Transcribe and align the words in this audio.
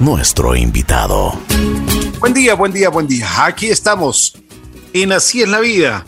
nuestro 0.00 0.56
invitado. 0.56 1.38
Buen 2.18 2.32
día, 2.32 2.54
buen 2.54 2.72
día, 2.72 2.88
buen 2.88 3.06
día. 3.06 3.28
Aquí 3.44 3.66
estamos 3.66 4.34
en 4.94 5.12
Así 5.12 5.42
es 5.42 5.48
la 5.50 5.60
vida. 5.60 6.06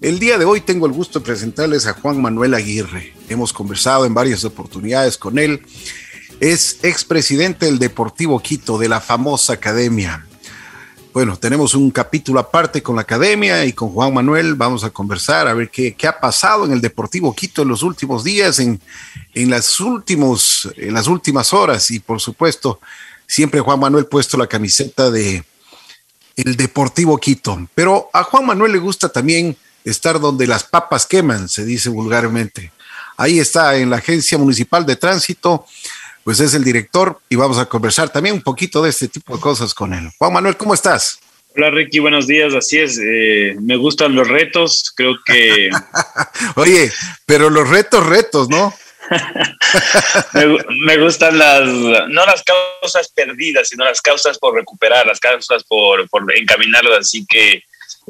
El 0.00 0.18
día 0.18 0.38
de 0.38 0.46
hoy 0.46 0.62
tengo 0.62 0.86
el 0.86 0.92
gusto 0.92 1.18
de 1.18 1.26
presentarles 1.26 1.86
a 1.86 1.92
Juan 1.92 2.20
Manuel 2.20 2.54
Aguirre. 2.54 3.12
Hemos 3.28 3.52
conversado 3.52 4.06
en 4.06 4.14
varias 4.14 4.44
oportunidades 4.44 5.18
con 5.18 5.38
él. 5.38 5.66
Es 6.40 6.78
expresidente 6.82 7.66
del 7.66 7.78
Deportivo 7.78 8.40
Quito, 8.40 8.78
de 8.78 8.88
la 8.88 9.02
famosa 9.02 9.52
academia. 9.52 10.26
Bueno, 11.16 11.38
tenemos 11.38 11.74
un 11.74 11.90
capítulo 11.90 12.38
aparte 12.38 12.82
con 12.82 12.94
la 12.94 13.00
academia 13.00 13.64
y 13.64 13.72
con 13.72 13.88
Juan 13.88 14.12
Manuel. 14.12 14.54
Vamos 14.54 14.84
a 14.84 14.90
conversar 14.90 15.48
a 15.48 15.54
ver 15.54 15.70
qué, 15.70 15.94
qué 15.94 16.06
ha 16.06 16.20
pasado 16.20 16.66
en 16.66 16.72
el 16.72 16.82
Deportivo 16.82 17.34
Quito 17.34 17.62
en 17.62 17.68
los 17.68 17.82
últimos 17.82 18.22
días, 18.22 18.58
en, 18.58 18.78
en, 19.32 19.48
las 19.48 19.80
últimos, 19.80 20.68
en 20.76 20.92
las 20.92 21.06
últimas 21.06 21.54
horas. 21.54 21.90
Y 21.90 22.00
por 22.00 22.20
supuesto, 22.20 22.80
siempre 23.26 23.60
Juan 23.60 23.80
Manuel 23.80 24.04
puesto 24.04 24.36
la 24.36 24.46
camiseta 24.46 25.10
de 25.10 25.42
el 26.36 26.54
Deportivo 26.54 27.16
Quito. 27.16 27.66
Pero 27.74 28.10
a 28.12 28.22
Juan 28.22 28.44
Manuel 28.44 28.72
le 28.72 28.78
gusta 28.78 29.08
también 29.08 29.56
estar 29.86 30.20
donde 30.20 30.46
las 30.46 30.64
papas 30.64 31.06
queman, 31.06 31.48
se 31.48 31.64
dice 31.64 31.88
vulgarmente. 31.88 32.72
Ahí 33.16 33.38
está 33.38 33.74
en 33.78 33.88
la 33.88 33.96
Agencia 33.96 34.36
Municipal 34.36 34.84
de 34.84 34.96
Tránsito 34.96 35.64
pues 36.26 36.40
es 36.40 36.54
el 36.54 36.64
director 36.64 37.20
y 37.28 37.36
vamos 37.36 37.56
a 37.56 37.66
conversar 37.66 38.08
también 38.08 38.34
un 38.34 38.42
poquito 38.42 38.82
de 38.82 38.90
este 38.90 39.06
tipo 39.06 39.36
de 39.36 39.40
cosas 39.40 39.72
con 39.72 39.94
él. 39.94 40.10
Juan 40.18 40.32
Manuel, 40.32 40.56
¿cómo 40.56 40.74
estás? 40.74 41.20
Hola 41.54 41.70
Ricky, 41.70 42.00
buenos 42.00 42.26
días, 42.26 42.52
así 42.52 42.78
es, 42.78 42.98
eh, 42.98 43.54
me 43.60 43.76
gustan 43.76 44.16
los 44.16 44.26
retos, 44.26 44.92
creo 44.96 45.14
que... 45.24 45.70
Oye, 46.56 46.90
pero 47.26 47.48
los 47.48 47.70
retos, 47.70 48.04
retos, 48.04 48.48
¿no? 48.48 48.74
me, 50.84 50.98
gustan 50.98 51.38
las, 51.38 51.62
no 51.62 52.26
las 52.26 52.42
causas 52.42 53.08
perdidas, 53.14 53.68
sino 53.68 53.84
las 53.84 54.02
causas 54.02 54.36
por 54.36 54.52
recuperar, 54.56 55.06
las 55.06 55.20
causas 55.20 55.62
por, 55.62 56.08
por 56.08 56.24
encaminarlas, 56.36 57.02
así 57.02 57.24
que 57.24 57.62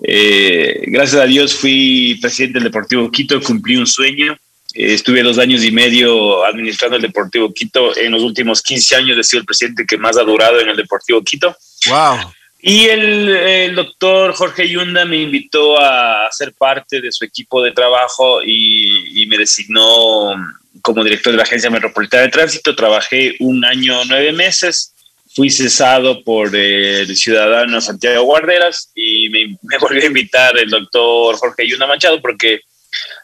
eh, 0.04 0.84
gracias 0.86 1.20
a 1.20 1.26
Dios 1.26 1.54
fui 1.54 2.18
presidente 2.22 2.60
del 2.60 2.70
Deportivo 2.70 3.10
Quito, 3.10 3.42
cumplí 3.42 3.76
un 3.76 3.86
sueño, 3.86 4.38
estuve 4.76 5.22
dos 5.22 5.38
años 5.38 5.64
y 5.64 5.70
medio 5.70 6.44
administrando 6.44 6.96
el 6.96 7.02
Deportivo 7.02 7.52
Quito. 7.52 7.96
En 7.96 8.12
los 8.12 8.22
últimos 8.22 8.62
15 8.62 8.96
años 8.96 9.18
he 9.18 9.24
sido 9.24 9.40
el 9.40 9.46
presidente 9.46 9.86
que 9.86 9.96
más 9.96 10.16
ha 10.18 10.22
durado 10.22 10.60
en 10.60 10.68
el 10.68 10.76
Deportivo 10.76 11.22
Quito. 11.22 11.56
¡Wow! 11.88 12.32
Y 12.60 12.86
el, 12.86 13.74
doctor 13.74 14.32
Jorge 14.32 14.68
Yunda 14.68 15.04
me 15.04 15.18
invitó 15.18 15.78
a 15.80 16.28
ser 16.32 16.52
parte 16.52 17.00
de 17.00 17.12
su 17.12 17.24
equipo 17.24 17.62
de 17.62 17.72
trabajo 17.72 18.42
y, 18.44 19.26
me 19.28 19.38
designó 19.38 20.34
como 20.82 21.04
director 21.04 21.32
de 21.32 21.36
la 21.38 21.42
Agencia 21.44 21.70
Metropolitana 21.70 22.24
de 22.24 22.30
Tránsito. 22.30 22.74
Trabajé 22.74 23.36
un 23.40 23.64
año, 23.64 24.04
nueve 24.06 24.32
meses. 24.32 24.92
Fui 25.34 25.50
cesado 25.50 26.24
por 26.24 26.54
el 26.56 27.14
ciudadano 27.14 27.80
Santiago 27.80 28.24
Guarderas 28.24 28.90
y 28.94 29.28
me, 29.28 29.46
me 29.62 29.78
volvió 29.78 30.02
a 30.02 30.06
invitar 30.06 30.58
el 30.58 30.70
doctor 30.70 31.36
Jorge 31.36 31.68
Yunda 31.68 31.86
Machado 31.86 32.20
porque 32.20 32.62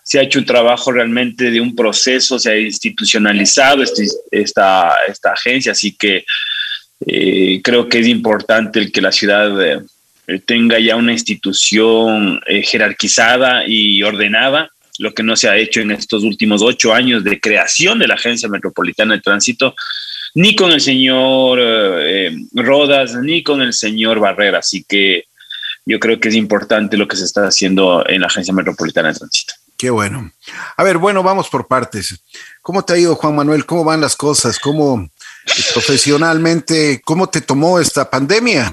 se 0.03 0.19
ha 0.19 0.23
hecho 0.23 0.39
un 0.39 0.45
trabajo 0.45 0.91
realmente 0.91 1.51
de 1.51 1.61
un 1.61 1.77
proceso, 1.77 2.39
se 2.39 2.51
ha 2.51 2.59
institucionalizado 2.59 3.83
este, 3.83 4.07
esta, 4.31 4.93
esta 5.09 5.33
agencia, 5.33 5.73
así 5.73 5.97
que 5.97 6.25
eh, 7.07 7.61
creo 7.63 7.89
que 7.89 8.01
es 8.01 8.09
importante 8.09 8.79
el 8.79 8.93
que 8.93 9.01
la 9.01 9.13
ciudad 9.13 9.51
eh, 9.65 9.81
tenga 10.45 10.79
ya 10.79 10.97
una 10.97 11.13
institución 11.13 12.41
eh, 12.47 12.63
jerarquizada 12.63 13.65
y 13.67 14.03
ordenada, 14.03 14.71
lo 14.99 15.15
que 15.15 15.23
no 15.23 15.37
se 15.37 15.49
ha 15.49 15.57
hecho 15.57 15.81
en 15.81 15.93
estos 15.93 16.23
últimos 16.23 16.63
ocho 16.63 16.93
años 16.93 17.25
de 17.25 17.41
creación 17.41 17.99
de 17.99 18.09
la 18.09 18.15
Agencia 18.15 18.49
Metropolitana 18.49 19.15
de 19.15 19.21
Tránsito, 19.21 19.75
ni 20.35 20.55
con 20.55 20.73
el 20.73 20.81
señor 20.81 21.59
Rodas, 22.53 23.15
ni 23.17 23.43
con 23.43 23.61
el 23.63 23.73
señor 23.73 24.19
Barrera. 24.19 24.59
Así 24.59 24.85
que 24.89 25.25
yo 25.85 25.99
creo 25.99 26.21
que 26.21 26.29
es 26.29 26.35
importante 26.35 26.97
lo 26.97 27.09
que 27.09 27.17
se 27.17 27.25
está 27.25 27.47
haciendo 27.47 28.07
en 28.09 28.21
la 28.21 28.29
Agencia 28.29 28.55
Metropolitana 28.55 29.13
de 29.13 29.19
Tránsito. 29.19 29.55
Qué 29.83 29.91
bueno. 29.91 30.31
A 30.77 30.85
ver, 30.85 30.97
bueno, 30.99 31.25
vamos 31.25 31.49
por 31.49 31.67
partes. 31.67 32.23
¿Cómo 32.61 32.85
te 32.85 32.93
ha 32.93 32.99
ido, 32.99 33.17
Juan 33.17 33.35
Manuel? 33.35 33.67
¿Cómo 33.67 33.83
van 33.83 34.01
las 34.01 34.15
cosas? 34.15 34.61
¿Cómo 34.61 35.11
profesionalmente, 35.73 37.03
cómo 37.05 37.29
te 37.29 37.41
tomó 37.41 37.81
esta 37.81 38.09
pandemia? 38.09 38.73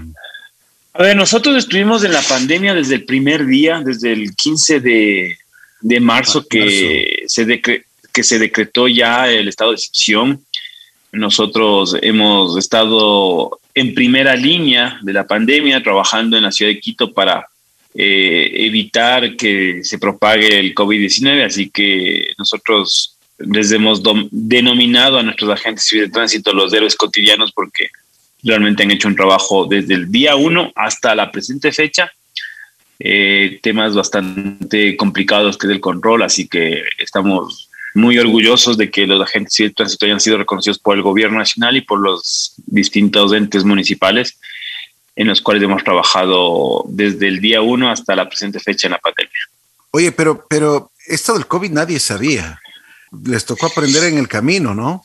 A 0.94 1.02
ver, 1.02 1.18
nosotros 1.18 1.58
estuvimos 1.58 2.04
en 2.04 2.14
la 2.14 2.22
pandemia 2.22 2.76
desde 2.76 2.94
el 2.94 3.06
primer 3.06 3.48
día, 3.48 3.82
desde 3.84 4.14
el 4.14 4.36
15 4.36 4.82
de, 4.82 6.00
marzo, 6.00 6.46
que, 6.48 7.24
Se 7.26 7.60
que 7.60 8.24
se 8.24 8.38
decretó 8.38 8.88
ya 8.88 9.28
el 9.32 9.48
estado 9.48 9.72
de 9.72 9.78
excepción. 9.78 10.46
Nosotros 11.12 11.98
hemos 12.04 12.56
estado 12.56 13.60
en 13.74 13.96
primera 13.96 14.36
línea 14.36 15.00
de 15.02 15.14
la 15.14 15.26
pandemia, 15.26 15.82
trabajando 15.82 16.38
en 16.38 16.44
la 16.44 16.52
ciudad 16.52 16.72
de 16.72 16.80
Quito 16.80 17.16
para 17.16 17.50
eh, 18.02 18.66
evitar 18.66 19.36
que 19.36 19.84
se 19.84 20.00
propague 20.00 20.58
el 20.58 20.74
COVID-19, 20.74 21.46
así 21.46 21.70
que 21.70 22.32
nosotros 22.38 23.18
les 23.40 23.74
hemos 23.74 24.02
denominado 24.32 25.18
a 25.18 25.24
nuestros 25.24 25.50
agentes 25.52 25.86
civiles 25.86 26.08
de 26.08 26.14
tránsito 26.14 26.54
los 26.54 26.74
héroes 26.74 26.96
cotidianos 26.96 27.52
porque 27.52 27.90
realmente 28.42 28.84
han 28.84 28.92
hecho 28.92 29.10
un 29.10 29.18
trabajo 29.18 29.66
desde 29.66 29.96
el 29.96 30.10
día 30.10 30.38
uno 30.38 30.72
hasta 30.76 31.14
la 31.14 31.30
presente 31.30 31.74
fecha. 31.74 32.10
Eh, 33.00 33.60
temas 33.62 33.94
bastante 33.94 34.96
complicados 34.96 35.58
que 35.58 35.68
es 35.68 35.74
el 35.74 35.82
control, 35.82 36.24
así 36.24 36.48
que 36.48 36.82
estamos 37.00 37.70
muy 37.96 38.18
orgullosos 38.18 38.78
de 38.78 38.90
que 38.90 39.08
los 39.08 39.22
agentes 39.22 39.58
de 39.58 39.72
tránsito 39.72 40.06
hayan 40.06 40.22
sido 40.22 40.38
reconocidos 40.38 40.80
por 40.80 40.96
el 40.96 41.04
gobierno 41.04 41.40
nacional 41.40 41.76
y 41.76 41.82
por 41.82 42.00
los 42.00 42.54
distintos 42.66 43.34
entes 43.34 43.66
municipales 43.66 44.40
en 45.20 45.28
los 45.28 45.42
cuales 45.42 45.62
hemos 45.62 45.84
trabajado 45.84 46.86
desde 46.88 47.28
el 47.28 47.42
día 47.42 47.62
uno 47.62 47.92
hasta 47.92 48.16
la 48.16 48.30
presente 48.30 48.58
fecha 48.62 48.88
en 48.88 48.94
la 48.94 49.00
pandemia. 49.00 49.42
Oye, 49.92 50.14
pero, 50.14 50.46
pero 50.50 50.92
esto 51.08 51.34
del 51.34 51.46
COVID 51.46 51.72
nadie 51.72 52.00
sabía. 52.00 52.58
Les 53.26 53.44
tocó 53.44 53.66
aprender 53.66 54.06
en 54.06 54.18
el 54.18 54.30
camino, 54.30 54.74
¿no? 54.74 55.04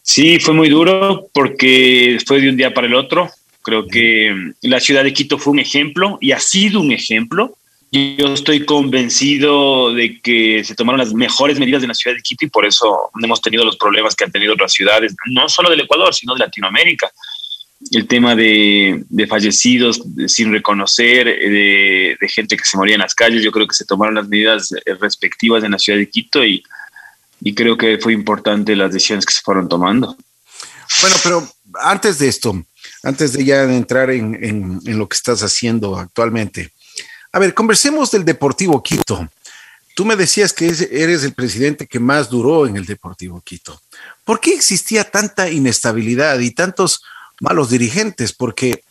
Sí, 0.00 0.40
fue 0.40 0.54
muy 0.54 0.70
duro 0.70 1.28
porque 1.34 2.18
fue 2.26 2.40
de 2.40 2.48
un 2.48 2.56
día 2.56 2.72
para 2.72 2.86
el 2.86 2.94
otro. 2.94 3.30
Creo 3.60 3.86
que 3.86 4.34
la 4.62 4.80
ciudad 4.80 5.04
de 5.04 5.12
Quito 5.12 5.36
fue 5.36 5.52
un 5.52 5.58
ejemplo 5.58 6.16
y 6.22 6.32
ha 6.32 6.40
sido 6.40 6.80
un 6.80 6.90
ejemplo. 6.90 7.54
Yo 7.90 8.32
estoy 8.32 8.64
convencido 8.64 9.92
de 9.92 10.18
que 10.22 10.64
se 10.64 10.74
tomaron 10.74 10.98
las 10.98 11.12
mejores 11.12 11.58
medidas 11.58 11.82
en 11.82 11.88
la 11.88 11.94
ciudad 11.94 12.16
de 12.16 12.22
Quito 12.22 12.46
y 12.46 12.48
por 12.48 12.64
eso 12.64 13.10
no 13.14 13.26
hemos 13.26 13.42
tenido 13.42 13.66
los 13.66 13.76
problemas 13.76 14.16
que 14.16 14.24
han 14.24 14.32
tenido 14.32 14.54
otras 14.54 14.72
ciudades, 14.72 15.14
no 15.26 15.46
solo 15.50 15.68
del 15.68 15.80
Ecuador, 15.80 16.14
sino 16.14 16.32
de 16.32 16.40
Latinoamérica 16.40 17.12
el 17.90 18.06
tema 18.06 18.34
de, 18.34 19.04
fallecidos 19.28 20.02
sin 20.26 20.52
reconocer, 20.52 21.26
de, 21.26 22.16
gente 22.28 22.56
que 22.56 22.64
se 22.64 22.76
moría 22.76 22.94
en 22.94 23.00
las 23.00 23.14
calles. 23.14 23.42
Yo 23.42 23.52
creo 23.52 23.66
que 23.66 23.74
se 23.74 23.84
tomaron 23.84 24.14
las 24.14 24.28
medidas 24.28 24.72
eh, 24.72 24.94
respectivas 24.94 25.64
en 25.64 25.72
la 25.72 25.78
ciudad 25.78 25.98
de 25.98 26.08
Quito 26.08 26.44
y, 26.44 26.62
creo 27.54 27.76
que 27.76 27.98
fue 27.98 28.12
importante 28.12 28.76
las 28.76 28.92
decisiones 28.92 29.26
que 29.26 29.34
se 29.34 29.42
fueron 29.42 29.68
tomando. 29.68 30.16
Bueno, 31.00 31.16
pero 31.24 31.48
antes 31.80 32.18
de 32.18 32.28
esto, 32.28 32.64
antes 33.02 33.32
de 33.32 33.44
ya 33.44 33.64
entrar 33.64 34.10
en, 34.10 34.80
en 34.84 34.98
lo 34.98 35.08
que 35.08 35.16
estás 35.16 35.42
haciendo 35.42 35.96
actualmente, 35.96 36.70
a 37.32 37.38
ver, 37.38 37.54
conversemos 37.54 38.10
del 38.10 38.24
Deportivo 38.24 38.82
Quito. 38.82 39.28
Tú 39.94 40.04
me 40.04 40.16
decías 40.16 40.52
que 40.52 40.66
eres 40.66 41.24
el 41.24 41.32
presidente 41.32 41.86
que 41.86 41.98
más 41.98 42.28
duró 42.28 42.66
en 42.66 42.76
el 42.76 42.86
Deportivo 42.86 43.40
Quito. 43.40 43.80
¿Por 44.24 44.38
qué 44.38 44.54
existía 44.54 45.04
tanta 45.04 45.50
inestabilidad 45.50 46.38
y 46.40 46.50
tantos 46.50 47.02
malos 47.42 47.70
dirigentes, 47.70 48.32
porque 48.32 48.82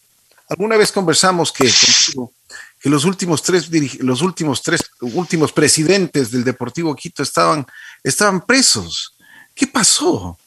alguna 0.49 0.75
vez 0.75 0.91
conversamos 0.91 1.51
que, 1.53 1.71
que 2.81 2.89
los 2.89 3.05
últimos 3.05 3.41
tres, 3.41 3.69
los 4.01 4.21
últimos 4.21 4.61
tres, 4.61 4.81
últimos 4.99 5.53
presidentes 5.53 6.31
del 6.31 6.43
Deportivo 6.43 6.93
Quito 6.93 7.23
estaban, 7.23 7.65
estaban 8.03 8.45
presos. 8.45 9.15
¿Qué 9.55 9.67
pasó? 9.67 10.37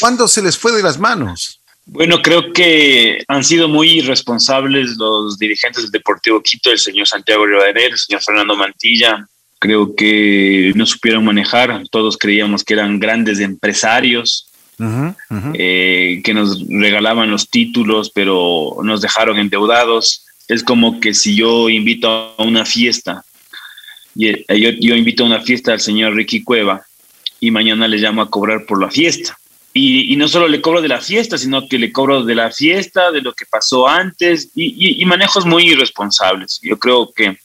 ¿Cuándo 0.00 0.28
se 0.28 0.42
les 0.42 0.56
fue 0.56 0.72
de 0.72 0.82
las 0.82 0.98
manos? 0.98 1.60
Bueno, 1.86 2.20
creo 2.20 2.52
que 2.52 3.24
han 3.26 3.42
sido 3.42 3.68
muy 3.68 3.90
irresponsables 3.98 4.96
los 4.98 5.38
dirigentes 5.38 5.84
del 5.84 5.92
Deportivo 5.92 6.42
Quito, 6.42 6.70
el 6.70 6.78
señor 6.78 7.08
Santiago 7.08 7.46
Rivadeneira, 7.46 7.94
el 7.94 7.98
señor 7.98 8.22
Fernando 8.22 8.54
Mantilla. 8.54 9.26
Creo 9.58 9.94
que 9.96 10.72
no 10.74 10.84
supieron 10.84 11.24
manejar. 11.24 11.82
Todos 11.90 12.18
creíamos 12.18 12.64
que 12.64 12.74
eran 12.74 13.00
grandes 13.00 13.40
empresarios 13.40 14.49
eh, 15.54 16.20
que 16.24 16.34
nos 16.34 16.66
regalaban 16.68 17.30
los 17.30 17.48
títulos, 17.48 18.10
pero 18.10 18.78
nos 18.82 19.00
dejaron 19.00 19.38
endeudados. 19.38 20.26
Es 20.48 20.62
como 20.62 21.00
que 21.00 21.14
si 21.14 21.34
yo 21.34 21.68
invito 21.68 22.34
a 22.36 22.42
una 22.42 22.64
fiesta, 22.64 23.24
eh, 24.18 24.44
yo, 24.48 24.70
yo 24.70 24.96
invito 24.96 25.22
a 25.22 25.26
una 25.26 25.40
fiesta 25.40 25.72
al 25.72 25.80
señor 25.80 26.14
Ricky 26.14 26.42
Cueva 26.42 26.82
y 27.40 27.50
mañana 27.50 27.88
le 27.88 27.98
llamo 27.98 28.22
a 28.22 28.30
cobrar 28.30 28.66
por 28.66 28.80
la 28.80 28.90
fiesta. 28.90 29.39
Y, 29.72 30.16
no 30.16 30.26
solo 30.26 30.48
le 30.48 30.60
cobro 30.60 30.82
de 30.82 30.88
la 30.88 31.00
fiesta, 31.00 31.38
sino 31.38 31.68
que 31.68 31.78
le 31.78 31.92
cobro 31.92 32.24
de 32.24 32.34
la 32.34 32.50
fiesta, 32.50 33.12
de 33.12 33.22
lo 33.22 33.32
que 33.32 33.46
pasó 33.46 33.86
antes 33.86 34.50
y, 34.54 35.04
manejos 35.04 35.46
muy 35.46 35.70
irresponsables. 35.70 36.58
Yo 36.62 36.78
creo 36.78 37.12
que 37.12 37.38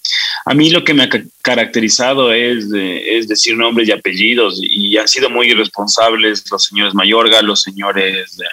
a 0.45 0.53
mí 0.53 0.69
lo 0.69 0.83
que 0.83 0.93
me 0.93 1.03
ha 1.03 1.09
caracterizado 1.41 2.31
es, 2.31 2.65
es 2.73 3.27
decir 3.27 3.55
nombres 3.55 3.87
y 3.87 3.91
apellidos 3.91 4.59
y 4.61 4.97
han 4.97 5.07
sido 5.07 5.29
muy 5.29 5.51
irresponsables 5.51 6.43
los 6.49 6.63
señores 6.63 6.93
Mayorga, 6.93 7.41
los 7.41 7.61
señores 7.61 8.37
de 8.37 8.45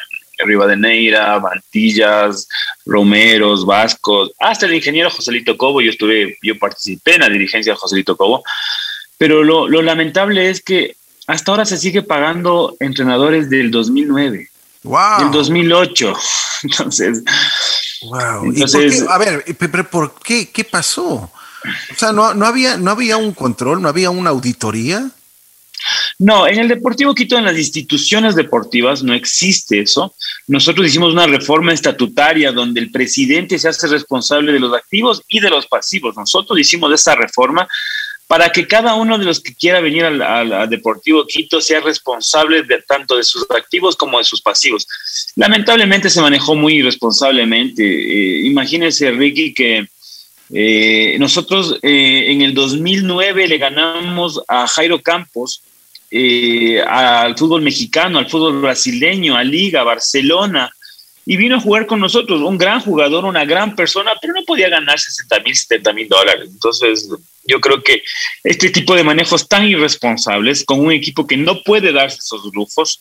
Rivadeneira, 0.45 1.39
Mantillas, 1.41 2.49
Romeros, 2.85 3.65
Vascos, 3.65 4.33
hasta 4.39 4.67
el 4.67 4.75
ingeniero 4.75 5.11
Joselito 5.11 5.57
Cobo. 5.57 5.81
Yo 5.81 5.91
estuve, 5.91 6.37
yo 6.43 6.59
participé 6.59 7.15
en 7.15 7.21
la 7.21 7.29
dirigencia 7.29 7.73
de 7.73 7.79
Joselito 7.79 8.17
Cobo. 8.17 8.43
Pero 9.19 9.45
lo, 9.45 9.69
lo 9.69 9.83
lamentable 9.83 10.51
es 10.51 10.63
que 10.63 10.97
hasta 11.27 11.53
ahora 11.53 11.65
se 11.65 11.77
sigue 11.77 12.03
pagando 12.03 12.77
entrenadores 12.81 13.49
del 13.49 13.71
2009. 13.71 14.49
Wow. 14.83 15.19
Del 15.21 15.31
2008. 15.31 16.15
Entonces. 16.65 17.23
Wow. 18.03 18.45
Entonces, 18.47 19.05
a 19.09 19.19
ver, 19.19 19.45
pero 19.59 19.89
¿por 19.89 20.15
qué? 20.21 20.51
¿Qué 20.51 20.65
pasó? 20.65 21.05
O 21.15 21.95
sea, 21.97 22.13
¿no, 22.13 22.35
no, 22.35 22.47
había, 22.47 22.77
¿no 22.77 22.91
había 22.91 23.17
un 23.17 23.33
control? 23.33 23.81
¿No 23.81 23.89
había 23.89 24.11
una 24.11 24.31
auditoría? 24.31 25.09
No, 26.19 26.47
en 26.47 26.59
el 26.59 26.69
Deportivo 26.69 27.15
Quito, 27.15 27.37
en 27.37 27.45
las 27.45 27.57
instituciones 27.57 28.35
deportivas, 28.35 29.03
no 29.03 29.15
existe 29.15 29.81
eso. 29.81 30.15
Nosotros 30.47 30.87
hicimos 30.87 31.13
una 31.13 31.27
reforma 31.27 31.73
estatutaria 31.73 32.53
donde 32.53 32.81
el 32.81 32.91
presidente 32.91 33.59
se 33.59 33.69
hace 33.69 33.89
responsable 33.89 34.53
de 34.53 34.61
los 34.61 34.75
activos 34.75 35.23
y 35.29 35.41
de 35.41 35.51
los 35.51 35.67
pasivos. 35.67 36.17
Nosotros 36.17 36.59
hicimos 36.59 36.93
esa 36.93 37.15
reforma 37.15 37.67
para 38.32 38.49
que 38.49 38.67
cada 38.67 38.94
uno 38.94 39.19
de 39.19 39.26
los 39.26 39.40
que 39.40 39.55
quiera 39.55 39.79
venir 39.81 40.06
al, 40.06 40.70
Deportivo 40.70 41.26
Quito 41.26 41.61
sea 41.61 41.81
responsable 41.81 42.62
de, 42.62 42.81
tanto 42.81 43.19
de 43.19 43.25
sus 43.25 43.44
activos 43.50 43.94
como 43.94 44.17
de 44.17 44.25
sus 44.25 44.40
pasivos. 44.40 44.88
Lamentablemente 45.37 46.08
se 46.08 46.23
manejó 46.23 46.55
muy 46.55 46.76
irresponsablemente. 46.76 47.84
Eh, 47.84 48.46
imagínese, 48.46 49.11
Ricky, 49.11 49.52
que 49.52 49.87
eh, 50.50 51.17
nosotros 51.19 51.79
eh, 51.82 52.25
en 52.29 52.40
el 52.40 52.55
2009 52.55 53.49
le 53.49 53.58
ganamos 53.58 54.40
a 54.49 54.67
Jairo 54.67 55.02
Campos, 55.02 55.61
al 56.88 57.37
fútbol 57.37 57.61
mexicano, 57.61 58.19
al 58.19 58.31
fútbol 58.31 58.62
brasileño, 58.62 59.37
a 59.37 59.44
Liga, 59.44 59.82
Barcelona, 59.82 60.73
y 61.25 61.37
vino 61.37 61.57
a 61.57 61.61
jugar 61.61 61.87
con 61.87 62.01
nosotros, 62.01 62.41
un 62.41 62.59
gran 62.59 62.81
jugador, 62.81 63.25
una 63.25 63.45
gran 63.45 63.77
persona, 63.77 64.13
pero 64.21 64.35
no 64.35 64.43
podía 64.45 64.69
ganar 64.69 64.99
60 64.99 65.41
mil, 65.41 65.55
70 65.55 65.93
mil 65.93 66.09
dólares. 66.09 66.49
Entonces, 66.51 67.09
yo 67.45 67.61
creo 67.61 67.83
que 67.83 68.03
este 68.43 68.71
tipo 68.71 68.95
de 68.95 69.05
manejos 69.05 69.49
tan 69.49 69.65
irresponsables 69.65 70.65
con 70.65 70.81
un 70.81 70.93
equipo 70.93 71.27
que 71.27 71.37
no 71.37 71.63
puede 71.63 71.93
darse 71.93 72.19
esos 72.19 72.53
lujos, 72.53 73.01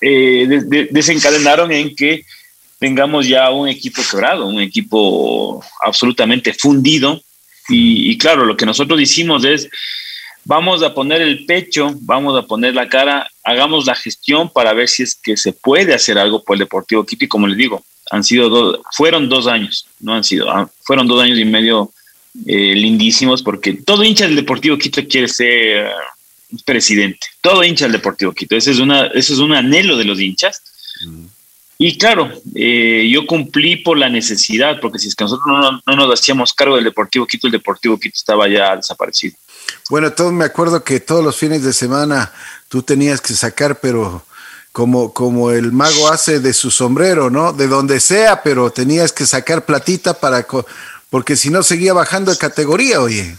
eh, 0.00 0.46
desencadenaron 0.90 1.72
en 1.72 1.94
que 1.94 2.24
tengamos 2.78 3.26
ya 3.26 3.50
un 3.50 3.68
equipo 3.68 4.02
quebrado, 4.10 4.46
un 4.46 4.60
equipo 4.60 5.62
absolutamente 5.84 6.54
fundido. 6.54 7.22
Y, 7.68 8.10
y 8.10 8.18
claro, 8.18 8.46
lo 8.46 8.56
que 8.56 8.64
nosotros 8.64 9.00
hicimos 9.00 9.44
es 9.44 9.68
vamos 10.48 10.82
a 10.82 10.94
poner 10.94 11.20
el 11.20 11.44
pecho, 11.44 11.94
vamos 12.00 12.36
a 12.42 12.46
poner 12.46 12.74
la 12.74 12.88
cara, 12.88 13.30
hagamos 13.48 13.86
la 13.86 13.94
gestión 13.94 14.50
para 14.50 14.74
ver 14.74 14.88
si 14.88 15.02
es 15.02 15.14
que 15.14 15.36
se 15.36 15.52
puede 15.52 15.94
hacer 15.94 16.18
algo 16.18 16.42
por 16.42 16.54
el 16.54 16.60
Deportivo 16.60 17.04
Quito 17.04 17.24
y 17.24 17.28
como 17.28 17.46
les 17.46 17.56
digo, 17.56 17.82
han 18.10 18.22
sido 18.22 18.48
dos, 18.48 18.80
fueron 18.92 19.28
dos 19.28 19.46
años, 19.46 19.86
no 20.00 20.14
han 20.14 20.22
sido, 20.22 20.50
ah, 20.50 20.70
fueron 20.82 21.06
dos 21.06 21.22
años 21.22 21.38
y 21.38 21.44
medio 21.44 21.90
eh, 22.46 22.74
lindísimos 22.74 23.42
porque 23.42 23.72
todo 23.72 24.04
hincha 24.04 24.26
del 24.26 24.36
Deportivo 24.36 24.76
Quito 24.76 25.02
quiere 25.06 25.28
ser 25.28 25.86
eh, 25.86 25.90
presidente, 26.64 27.26
todo 27.40 27.64
hincha 27.64 27.86
del 27.86 27.92
Deportivo 27.92 28.32
Quito, 28.32 28.54
ese 28.54 28.70
es, 28.70 28.80
una, 28.80 29.06
ese 29.06 29.32
es 29.32 29.38
un 29.38 29.54
anhelo 29.54 29.96
de 29.96 30.04
los 30.04 30.20
hinchas. 30.20 30.62
Mm. 31.06 31.24
Y 31.80 31.96
claro, 31.96 32.32
eh, 32.56 33.08
yo 33.10 33.24
cumplí 33.24 33.76
por 33.76 33.96
la 33.96 34.08
necesidad, 34.08 34.80
porque 34.80 34.98
si 34.98 35.06
es 35.06 35.14
que 35.14 35.22
nosotros 35.22 35.46
no, 35.46 35.80
no, 35.86 35.96
nos 35.96 36.20
hacíamos 36.20 36.52
cargo 36.52 36.74
del 36.74 36.84
Deportivo 36.84 37.24
Quito, 37.24 37.46
el 37.46 37.52
Deportivo 37.52 37.98
Quito 37.98 38.16
estaba 38.16 38.48
ya 38.48 38.74
desaparecido. 38.74 39.36
Bueno, 39.88 40.12
todo 40.12 40.30
me 40.32 40.44
acuerdo 40.44 40.84
que 40.84 41.00
todos 41.00 41.24
los 41.24 41.36
fines 41.36 41.62
de 41.62 41.72
semana 41.72 42.32
tú 42.68 42.82
tenías 42.82 43.20
que 43.20 43.32
sacar, 43.32 43.80
pero 43.80 44.22
como, 44.72 45.14
como 45.14 45.50
el 45.50 45.72
mago 45.72 46.08
hace 46.08 46.40
de 46.40 46.52
su 46.52 46.70
sombrero, 46.70 47.30
¿no? 47.30 47.52
De 47.54 47.68
donde 47.68 47.98
sea, 47.98 48.42
pero 48.42 48.70
tenías 48.70 49.12
que 49.12 49.24
sacar 49.24 49.64
platita 49.64 50.14
para, 50.14 50.46
porque 51.08 51.36
si 51.36 51.48
no 51.48 51.62
seguía 51.62 51.94
bajando 51.94 52.30
de 52.30 52.38
categoría, 52.38 53.00
oye. 53.00 53.34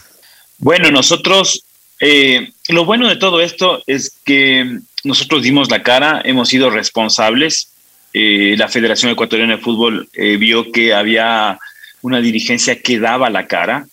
Bueno, 0.57 0.89
nosotros, 0.89 1.63
eh, 1.99 2.51
lo 2.69 2.83
bueno 2.83 3.07
de 3.07 3.15
todo 3.15 3.41
esto 3.41 3.83
es 3.85 4.11
que 4.25 4.79
nosotros 5.03 5.43
dimos 5.43 5.69
la 5.69 5.83
cara, 5.83 6.21
hemos 6.25 6.49
sido 6.49 6.71
responsables. 6.71 7.69
Eh, 8.11 8.55
la 8.57 8.67
Federación 8.67 9.11
Ecuatoriana 9.11 9.57
de 9.57 9.61
Fútbol 9.61 10.09
eh, 10.13 10.37
vio 10.37 10.71
que 10.71 10.95
había 10.95 11.59
una 12.01 12.19
dirigencia 12.21 12.81
que 12.81 12.99
daba 12.99 13.29
la 13.29 13.45
cara 13.45 13.85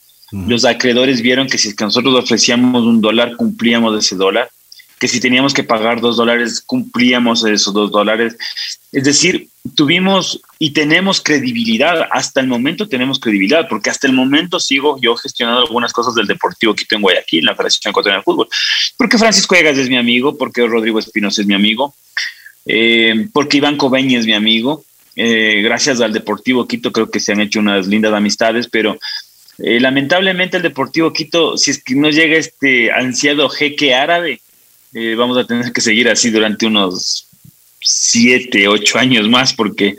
los 0.47 0.65
acreedores 0.65 1.23
vieron 1.23 1.47
que 1.47 1.59
si 1.59 1.75
nosotros 1.81 2.15
ofrecíamos 2.15 2.85
un 2.85 3.01
dólar, 3.01 3.37
cumplíamos 3.37 3.99
ese 3.99 4.17
dólar, 4.17 4.51
que 4.99 5.09
si 5.09 5.21
teníamos 5.21 5.53
que 5.53 5.63
pagar 5.63 6.01
dos 6.01 6.17
dólares, 6.17 6.63
cumplíamos 6.65 7.45
esos 7.45 7.73
dos 7.75 7.91
dólares. 7.91 8.37
Es 8.93 9.05
decir, 9.05 9.49
tuvimos 9.75 10.41
y 10.59 10.71
tenemos 10.71 11.21
credibilidad, 11.21 12.07
hasta 12.11 12.41
el 12.41 12.47
momento 12.47 12.89
tenemos 12.89 13.21
credibilidad, 13.21 13.69
porque 13.69 13.91
hasta 13.91 14.07
el 14.07 14.15
momento 14.15 14.59
sigo 14.59 14.99
yo 15.01 15.15
gestionando 15.17 15.63
algunas 15.63 15.93
cosas 15.93 16.15
del 16.15 16.27
Deportivo 16.27 16.75
Quito 16.75 16.97
en 16.97 17.03
Guayaquil, 17.03 17.41
en 17.41 17.47
la 17.47 17.55
Federación 17.55 17.91
Ecuatoriana 17.91 18.21
de 18.21 18.25
Fútbol, 18.25 18.49
porque 18.97 19.19
Francisco 19.19 19.55
Egas 19.55 19.77
es 19.77 19.89
mi 19.89 19.99
amigo, 19.99 20.39
porque 20.39 20.67
Rodrigo 20.67 20.99
Espinosa 20.99 21.43
es 21.43 21.47
mi 21.47 21.55
amigo, 21.55 21.95
eh, 22.65 23.29
porque 23.33 23.59
Iván 23.59 23.77
Cobeña 23.77 24.19
es 24.19 24.27
mi 24.27 24.33
amigo, 24.33 24.85
eh, 25.15 25.63
gracias 25.63 26.01
al 26.01 26.13
Deportivo 26.13 26.67
Quito 26.67 26.93
creo 26.93 27.11
que 27.11 27.21
se 27.21 27.33
han 27.33 27.41
hecho 27.41 27.61
unas 27.61 27.87
lindas 27.87 28.13
amistades, 28.13 28.69
pero 28.71 28.99
eh, 29.59 29.81
lamentablemente 29.81 30.57
el 30.57 30.63
Deportivo 30.63 31.13
Quito, 31.13 31.57
si 31.57 31.71
es 31.71 31.83
que 31.83 31.95
no 31.95 32.11
llega 32.11 32.37
este 32.37 32.93
ansiado 32.93 33.49
jeque 33.49 33.95
árabe, 33.95 34.41
eh, 34.95 35.15
vamos 35.15 35.39
a 35.39 35.47
tener 35.47 35.73
que 35.73 35.81
seguir 35.81 36.09
así 36.09 36.31
durante 36.31 36.67
unos 36.67 37.27
siete, 37.81 38.69
ocho 38.69 38.99
años 38.99 39.29
más, 39.29 39.53
porque 39.53 39.97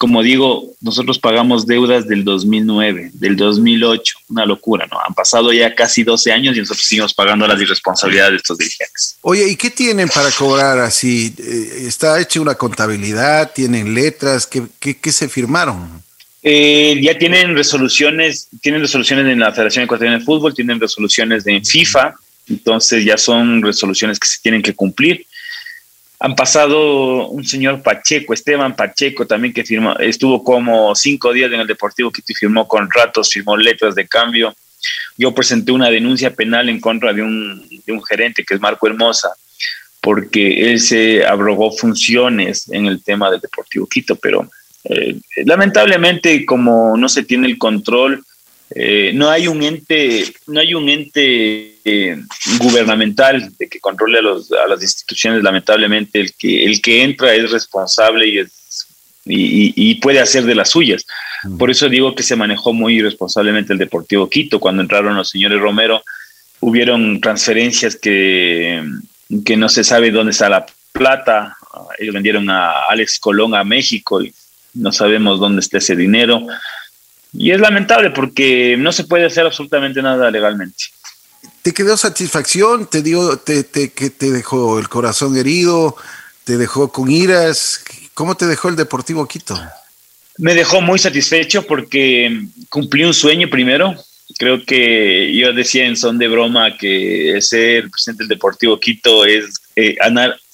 como 0.00 0.22
digo, 0.22 0.64
nosotros 0.80 1.18
pagamos 1.18 1.66
deudas 1.66 2.08
del 2.08 2.24
2009, 2.24 3.10
del 3.12 3.36
2008, 3.36 4.14
una 4.30 4.46
locura, 4.46 4.86
¿no? 4.90 4.96
Han 5.06 5.12
pasado 5.12 5.52
ya 5.52 5.74
casi 5.74 6.04
12 6.04 6.32
años 6.32 6.56
y 6.56 6.60
nosotros 6.60 6.86
seguimos 6.86 7.12
pagando 7.12 7.46
las 7.46 7.60
irresponsabilidades 7.60 8.30
de 8.30 8.36
estos 8.38 8.56
dirigentes. 8.56 9.18
Oye, 9.20 9.46
¿y 9.46 9.56
qué 9.56 9.68
tienen 9.68 10.08
para 10.08 10.30
cobrar 10.30 10.78
así? 10.78 11.34
Eh, 11.36 11.84
¿Está 11.86 12.18
hecha 12.18 12.40
una 12.40 12.54
contabilidad? 12.54 13.52
¿Tienen 13.52 13.92
letras? 13.92 14.46
¿Qué, 14.46 15.12
se 15.12 15.28
firmaron? 15.28 16.02
Eh, 16.42 16.98
ya 17.02 17.18
tienen 17.18 17.54
resoluciones, 17.54 18.48
tienen 18.62 18.80
resoluciones 18.80 19.26
en 19.26 19.40
la 19.40 19.52
Federación 19.52 19.84
Ecuatoriana 19.84 20.18
de 20.18 20.24
Fútbol, 20.24 20.54
tienen 20.54 20.80
resoluciones 20.80 21.44
de 21.44 21.60
FIFA, 21.60 22.14
entonces 22.48 23.04
ya 23.04 23.18
son 23.18 23.62
resoluciones 23.62 24.18
que 24.18 24.26
se 24.26 24.40
tienen 24.40 24.62
que 24.62 24.74
cumplir. 24.74 25.26
Han 26.18 26.34
pasado 26.34 27.28
un 27.28 27.44
señor 27.46 27.82
Pacheco, 27.82 28.34
Esteban 28.34 28.76
Pacheco, 28.76 29.26
también 29.26 29.54
que 29.54 29.64
firmó, 29.64 29.96
estuvo 29.98 30.42
como 30.42 30.94
cinco 30.94 31.32
días 31.32 31.52
en 31.52 31.60
el 31.60 31.66
Deportivo 31.66 32.10
Quito 32.10 32.32
y 32.32 32.34
firmó 32.34 32.66
contratos, 32.68 33.30
firmó 33.30 33.56
letras 33.56 33.94
de 33.94 34.06
cambio. 34.06 34.54
Yo 35.16 35.34
presenté 35.34 35.72
una 35.72 35.90
denuncia 35.90 36.34
penal 36.34 36.68
en 36.68 36.80
contra 36.80 37.12
de 37.12 37.22
un, 37.22 37.66
de 37.68 37.92
un 37.92 38.02
gerente 38.02 38.44
que 38.44 38.54
es 38.54 38.60
Marco 38.60 38.86
Hermosa, 38.86 39.30
porque 40.00 40.70
él 40.70 40.80
se 40.80 41.24
abrogó 41.24 41.70
funciones 41.72 42.68
en 42.70 42.86
el 42.86 43.02
tema 43.02 43.30
del 43.30 43.40
Deportivo 43.40 43.86
Quito, 43.86 44.16
pero 44.16 44.50
eh, 44.84 45.18
lamentablemente, 45.44 46.46
como 46.46 46.96
no 46.96 47.08
se 47.08 47.24
tiene 47.24 47.46
el 47.46 47.58
control, 47.58 48.24
eh, 48.72 49.10
no 49.14 49.28
hay 49.28 49.48
un 49.48 49.62
ente, 49.62 50.32
no 50.46 50.60
hay 50.60 50.74
un 50.74 50.88
ente 50.88 51.74
eh, 51.84 52.16
gubernamental 52.58 53.52
de 53.58 53.68
que 53.68 53.80
controle 53.80 54.18
a, 54.18 54.22
los, 54.22 54.50
a, 54.52 54.68
las 54.68 54.82
instituciones. 54.82 55.42
Lamentablemente, 55.42 56.20
el 56.20 56.32
que 56.34 56.64
el 56.64 56.80
que 56.80 57.02
entra 57.02 57.34
es 57.34 57.50
responsable 57.50 58.28
y, 58.28 58.46
y, 59.24 59.94
puede 59.96 60.20
hacer 60.20 60.44
de 60.44 60.54
las 60.54 60.70
suyas. 60.70 61.04
Por 61.58 61.70
eso 61.70 61.88
digo 61.88 62.14
que 62.14 62.22
se 62.22 62.36
manejó 62.36 62.72
muy 62.72 62.96
irresponsablemente 62.96 63.72
el 63.72 63.78
Deportivo 63.78 64.28
Quito 64.28 64.60
cuando 64.60 64.82
entraron 64.82 65.16
los 65.16 65.30
señores 65.30 65.60
Romero. 65.60 66.02
Hubieron 66.60 67.20
transferencias 67.20 67.96
que, 67.96 68.82
que 69.44 69.56
no 69.56 69.68
se 69.68 69.84
sabe 69.84 70.10
dónde 70.10 70.32
está 70.32 70.48
la 70.48 70.66
plata. 70.92 71.56
Ellos 71.98 72.14
vendieron 72.14 72.48
a 72.50 72.84
Alex 72.88 73.18
Colón 73.18 73.54
a 73.54 73.64
México 73.64 74.22
y 74.22 74.32
no 74.74 74.92
sabemos 74.92 75.40
dónde 75.40 75.60
está 75.60 75.78
ese 75.78 75.96
dinero. 75.96 76.46
Y 77.32 77.52
es 77.52 77.60
lamentable 77.60 78.10
porque 78.10 78.76
no 78.78 78.92
se 78.92 79.04
puede 79.04 79.26
hacer 79.26 79.46
absolutamente 79.46 80.02
nada 80.02 80.30
legalmente. 80.30 80.84
¿Te 81.62 81.72
quedó 81.72 81.96
satisfacción? 81.96 82.86
¿Te, 82.86 83.02
dio, 83.02 83.38
te, 83.38 83.64
te, 83.64 83.92
que 83.92 84.10
te 84.10 84.30
dejó 84.30 84.78
el 84.78 84.88
corazón 84.88 85.36
herido? 85.36 85.96
¿Te 86.44 86.56
dejó 86.56 86.90
con 86.90 87.10
iras? 87.10 87.84
¿Cómo 88.14 88.36
te 88.36 88.46
dejó 88.46 88.68
el 88.68 88.76
Deportivo 88.76 89.26
Quito? 89.28 89.60
Me 90.38 90.54
dejó 90.54 90.80
muy 90.80 90.98
satisfecho 90.98 91.66
porque 91.66 92.44
cumplí 92.68 93.04
un 93.04 93.14
sueño 93.14 93.48
primero. 93.50 93.94
Creo 94.38 94.64
que 94.64 95.34
yo 95.34 95.52
decía 95.52 95.86
en 95.86 95.96
son 95.96 96.18
de 96.18 96.28
broma 96.28 96.76
que 96.76 97.38
ser 97.40 97.90
presidente 97.90 98.24
del 98.24 98.28
Deportivo 98.28 98.78
Quito 98.80 99.24
es 99.24 99.60
eh, 99.76 99.96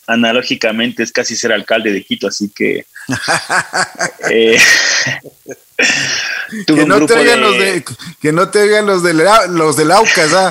analógicamente 0.06 1.02
es 1.02 1.12
casi 1.12 1.36
ser 1.36 1.52
alcalde 1.52 1.92
de 1.92 2.04
Quito, 2.04 2.26
así 2.26 2.50
que... 2.54 2.86
eh, 4.30 4.58
que, 6.66 6.86
no 6.86 7.06
te 7.06 7.14
oigan 7.14 7.40
los 7.40 7.58
de, 7.58 7.84
que 8.20 8.32
no 8.32 8.48
te 8.48 8.60
oigan 8.60 8.86
los 8.86 9.02
de 9.02 9.14
los 9.14 9.76
del 9.76 9.92
Aucas, 9.92 10.32
¿ah? 10.32 10.50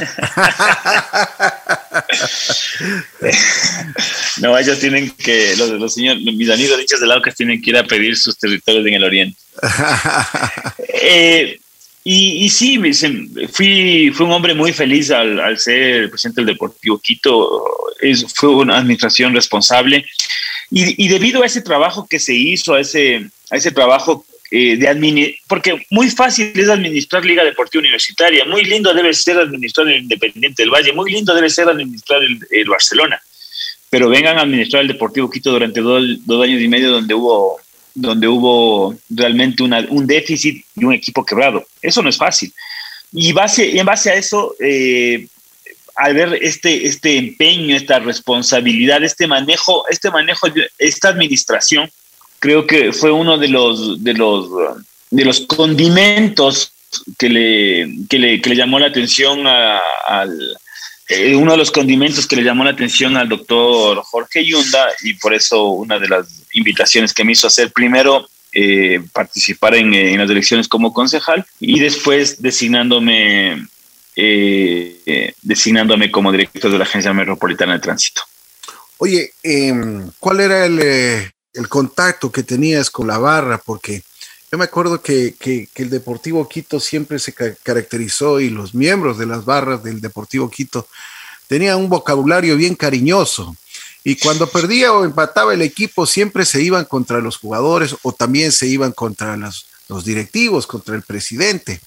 no, 4.37 4.57
ellos 4.57 4.79
tienen 4.79 5.11
que, 5.11 5.55
los, 5.57 5.69
los 5.71 5.93
señores, 5.93 6.21
mis 6.21 6.49
amigos 6.49 6.79
hinchas 6.79 6.99
del 6.99 7.11
Aucas 7.11 7.35
tienen 7.35 7.61
que 7.61 7.71
ir 7.71 7.77
a 7.77 7.83
pedir 7.83 8.17
sus 8.17 8.37
territorios 8.37 8.85
en 8.85 8.93
el 8.93 9.03
oriente. 9.03 9.39
eh, 10.89 11.59
y, 12.07 12.45
y, 12.45 12.49
sí, 12.49 12.77
fui, 13.51 14.11
fui 14.13 14.25
un 14.27 14.31
hombre 14.31 14.53
muy 14.53 14.71
feliz 14.71 15.09
al, 15.09 15.57
ser 15.57 16.07
presidente 16.11 16.41
del 16.41 16.53
Deportivo 16.53 16.99
Quito. 16.99 17.63
Fue 18.35 18.49
una 18.49 18.77
administración 18.77 19.33
responsable. 19.33 20.05
Y, 20.69 21.07
debido 21.07 21.41
a 21.41 21.47
ese 21.47 21.61
trabajo 21.61 22.05
que 22.07 22.19
se 22.19 22.35
hizo, 22.35 22.75
a 22.75 22.81
ese, 22.81 23.27
a 23.49 23.57
ese 23.57 23.71
trabajo 23.71 24.23
eh, 24.51 24.77
de 24.77 25.35
porque 25.47 25.83
muy 25.89 26.11
fácil 26.11 26.51
es 26.53 26.69
administrar 26.69 27.25
Liga 27.25 27.43
Deportiva 27.43 27.81
Universitaria, 27.81 28.45
muy 28.45 28.63
lindo 28.63 28.93
debe 28.93 29.11
ser 29.15 29.39
administrar 29.39 29.87
el 29.87 30.03
Independiente 30.03 30.61
del 30.61 30.69
Valle, 30.69 30.93
muy 30.93 31.11
lindo 31.11 31.33
debe 31.33 31.49
ser 31.49 31.67
administrar 31.67 32.21
el, 32.21 32.37
el 32.51 32.69
Barcelona, 32.69 33.19
pero 33.89 34.09
vengan 34.09 34.37
a 34.37 34.41
administrar 34.41 34.83
el 34.83 34.89
Deportivo 34.89 35.29
Quito 35.31 35.49
durante 35.49 35.81
dos, 35.81 36.03
dos 36.25 36.43
años 36.43 36.61
y 36.61 36.67
medio 36.67 36.91
donde 36.91 37.15
hubo 37.15 37.59
donde 37.95 38.27
hubo 38.27 38.95
realmente 39.09 39.63
una, 39.63 39.79
un 39.89 40.05
déficit 40.05 40.63
y 40.75 40.83
un 40.83 40.93
equipo 40.93 41.25
quebrado. 41.25 41.65
Eso 41.81 42.03
no 42.03 42.09
es 42.09 42.17
fácil. 42.17 42.53
Y 43.11 43.31
base, 43.31 43.79
en 43.79 43.85
base 43.85 44.11
a 44.11 44.15
eso, 44.15 44.53
eh, 44.59 45.27
al 45.95 46.13
ver 46.13 46.39
este, 46.41 46.85
este 46.85 47.17
empeño, 47.17 47.75
esta 47.75 47.99
responsabilidad, 47.99 49.01
este 49.03 49.27
manejo, 49.27 49.87
este 49.87 50.11
manejo, 50.11 50.47
esta 50.77 51.09
administración, 51.09 51.89
creo 52.39 52.67
que 52.67 52.91
fue 52.91 53.11
uno 53.11 53.37
de 53.37 53.47
los, 53.47 54.03
de 54.03 54.13
los, 54.13 54.49
de 55.09 55.25
los 55.25 55.41
condimentos 55.41 56.73
que 57.17 57.29
le, 57.29 57.95
que 58.09 58.19
le, 58.19 58.41
que 58.41 58.49
le 58.49 58.55
llamó 58.55 58.77
la 58.79 58.87
atención 58.87 59.47
al, 59.47 60.57
eh, 61.09 61.35
uno 61.35 61.51
de 61.51 61.57
los 61.57 61.71
condimentos 61.71 62.27
que 62.27 62.35
le 62.35 62.43
llamó 62.43 62.63
la 62.63 62.71
atención 62.71 63.15
al 63.17 63.29
doctor 63.29 64.01
Jorge 64.03 64.45
Yunda 64.45 64.87
y 65.01 65.13
por 65.15 65.33
eso 65.33 65.65
una 65.67 65.99
de 65.99 66.07
las 66.07 66.43
invitaciones 66.53 67.13
que 67.13 67.23
me 67.23 67.33
hizo 67.33 67.47
hacer 67.47 67.71
primero 67.71 68.27
eh, 68.53 69.01
participar 69.11 69.75
en, 69.75 69.93
en, 69.93 70.17
las 70.17 70.29
elecciones 70.29 70.67
como 70.67 70.93
concejal 70.93 71.45
y 71.59 71.79
después 71.79 72.41
designándome 72.41 73.67
eh, 74.15 75.33
designándome 75.41 76.09
como 76.09 76.31
director 76.31 76.71
de 76.71 76.77
la 76.77 76.85
Agencia 76.85 77.13
Metropolitana 77.13 77.73
de 77.73 77.79
Tránsito. 77.79 78.21
Oye, 78.97 79.33
eh, 79.43 79.73
¿cuál 80.19 80.39
era 80.39 80.65
el, 80.65 80.79
eh, 80.81 81.31
el, 81.53 81.67
contacto 81.67 82.31
que 82.31 82.43
tenías 82.43 82.89
con 82.89 83.07
la 83.07 83.17
barra? 83.17 83.57
Porque 83.57 84.03
yo 84.55 84.59
me 84.59 84.63
acuerdo 84.63 85.01
que, 85.01 85.35
que, 85.37 85.67
el 85.75 85.89
Deportivo 85.89 86.47
Quito 86.47 86.79
siempre 86.79 87.19
se 87.19 87.33
caracterizó 87.33 88.39
y 88.39 88.49
los 88.49 88.73
miembros 88.73 89.17
de 89.17 89.25
las 89.25 89.43
barras 89.43 89.83
del 89.83 89.99
Deportivo 89.99 90.49
Quito 90.49 90.87
tenían 91.47 91.77
un 91.77 91.89
vocabulario 91.89 92.55
bien 92.55 92.73
cariñoso. 92.73 93.53
Y 94.05 94.15
cuando 94.15 94.49
perdía 94.49 94.93
o 94.93 95.03
empataba 95.03 95.53
el 95.53 95.61
equipo, 95.61 96.05
siempre 96.05 96.45
se 96.45 96.61
iban 96.61 96.85
contra 96.85 97.19
los 97.19 97.35
jugadores 97.35 97.97
o 98.01 98.13
también 98.13 98.53
se 98.53 98.65
iban 98.67 98.93
contra 98.93 99.35
los, 99.35 99.65
los 99.89 100.05
directivos, 100.05 100.67
contra 100.67 100.95
el 100.95 101.01
presidente. 101.01 101.81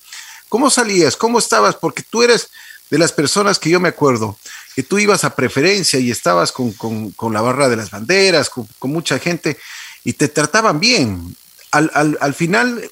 ¿Cómo 0.50 0.68
salías? 0.68 1.16
¿Cómo 1.16 1.38
estabas? 1.38 1.74
Porque 1.74 2.02
tú 2.02 2.22
eres 2.22 2.50
de 2.90 2.98
las 2.98 3.12
personas 3.12 3.58
que 3.58 3.70
yo 3.70 3.80
me 3.80 3.88
acuerdo, 3.88 4.36
que 4.76 4.82
tú 4.82 4.98
ibas 4.98 5.24
a 5.24 5.34
preferencia 5.34 5.98
y 5.98 6.10
estabas 6.10 6.52
con, 6.52 6.72
con, 6.72 7.32
la 7.32 7.40
barra 7.40 7.70
de 7.70 7.76
las 7.76 7.90
banderas, 7.90 8.50
con, 8.50 8.68
mucha 8.82 9.18
gente, 9.18 9.56
y 10.04 10.12
te 10.12 10.28
trataban 10.28 10.78
bien. 10.78 11.34
Al, 11.70 11.90
al, 11.94 12.18
al 12.20 12.34
final, 12.34 12.82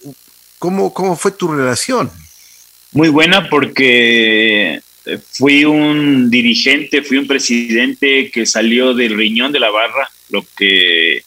¿cómo, 0.58 0.92
¿cómo 0.92 1.16
fue 1.16 1.30
tu 1.30 1.48
relación? 1.48 2.10
Muy 2.92 3.08
buena 3.08 3.48
porque 3.48 4.80
fui 5.32 5.64
un 5.64 6.30
dirigente, 6.30 7.02
fui 7.02 7.18
un 7.18 7.26
presidente 7.26 8.30
que 8.30 8.46
salió 8.46 8.94
del 8.94 9.16
riñón 9.16 9.52
de 9.52 9.60
la 9.60 9.70
barra, 9.70 10.10
lo 10.30 10.44
que 10.56 11.22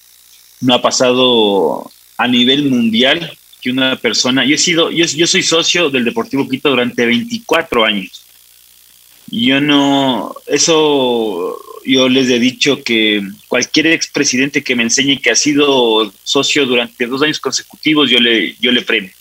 no 0.62 0.74
ha 0.74 0.82
pasado 0.82 1.90
a 2.18 2.28
nivel 2.28 2.66
mundial 2.66 3.38
que 3.62 3.72
una 3.72 3.96
persona, 3.98 4.46
yo 4.46 4.56
he 4.56 4.58
sido, 4.58 4.92
yo, 4.92 5.06
yo 5.06 5.28
soy 5.28 5.44
socio 5.44 5.90
del 5.90 6.06
Deportivo 6.06 6.48
Quito 6.48 6.70
durante 6.70 7.06
24 7.06 7.86
años. 7.86 8.24
Yo 9.28 9.62
no, 9.62 10.34
eso 10.48 11.60
yo 11.86 12.10
les 12.10 12.30
he 12.30 12.40
dicho 12.40 12.84
que 12.84 13.22
cualquier 13.48 13.88
expresidente 13.88 14.64
que 14.64 14.76
me 14.76 14.84
enseñe 14.84 15.20
que 15.22 15.32
ha 15.32 15.36
sido 15.36 16.12
socio 16.24 16.66
durante 16.66 17.06
dos 17.08 17.22
años 17.22 17.40
consecutivos, 17.40 18.10
yo 18.10 18.20
le, 18.20 18.56
yo 18.60 18.72
le 18.72 18.82
premio. 18.82 19.12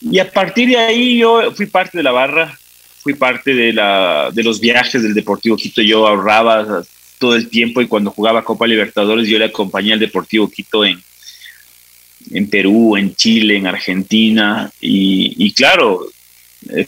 Y 0.00 0.18
a 0.18 0.30
partir 0.30 0.68
de 0.68 0.76
ahí 0.76 1.18
yo 1.18 1.52
fui 1.52 1.66
parte 1.66 1.98
de 1.98 2.04
la 2.04 2.12
barra, 2.12 2.58
fui 3.00 3.14
parte 3.14 3.54
de, 3.54 3.72
la, 3.72 4.30
de 4.32 4.42
los 4.42 4.60
viajes 4.60 5.02
del 5.02 5.14
Deportivo 5.14 5.56
Quito, 5.56 5.82
yo 5.82 6.06
ahorraba 6.06 6.84
todo 7.18 7.34
el 7.34 7.48
tiempo 7.48 7.80
y 7.80 7.88
cuando 7.88 8.10
jugaba 8.10 8.44
Copa 8.44 8.66
Libertadores 8.66 9.28
yo 9.28 9.38
le 9.38 9.46
acompañé 9.46 9.92
al 9.92 9.98
Deportivo 9.98 10.48
Quito 10.48 10.84
en, 10.84 11.02
en 12.30 12.48
Perú, 12.48 12.96
en 12.96 13.14
Chile, 13.14 13.56
en 13.56 13.66
Argentina 13.66 14.70
y, 14.80 15.52
claro, 15.52 16.08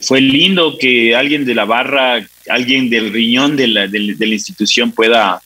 fue 0.00 0.20
lindo 0.20 0.76
que 0.78 1.14
alguien 1.14 1.44
de 1.44 1.54
la 1.54 1.64
barra, 1.64 2.26
alguien 2.48 2.90
del 2.90 3.12
riñón 3.12 3.56
de 3.56 3.68
la, 3.68 3.86
de, 3.86 4.26
institución 4.26 4.92
pueda, 4.92 5.40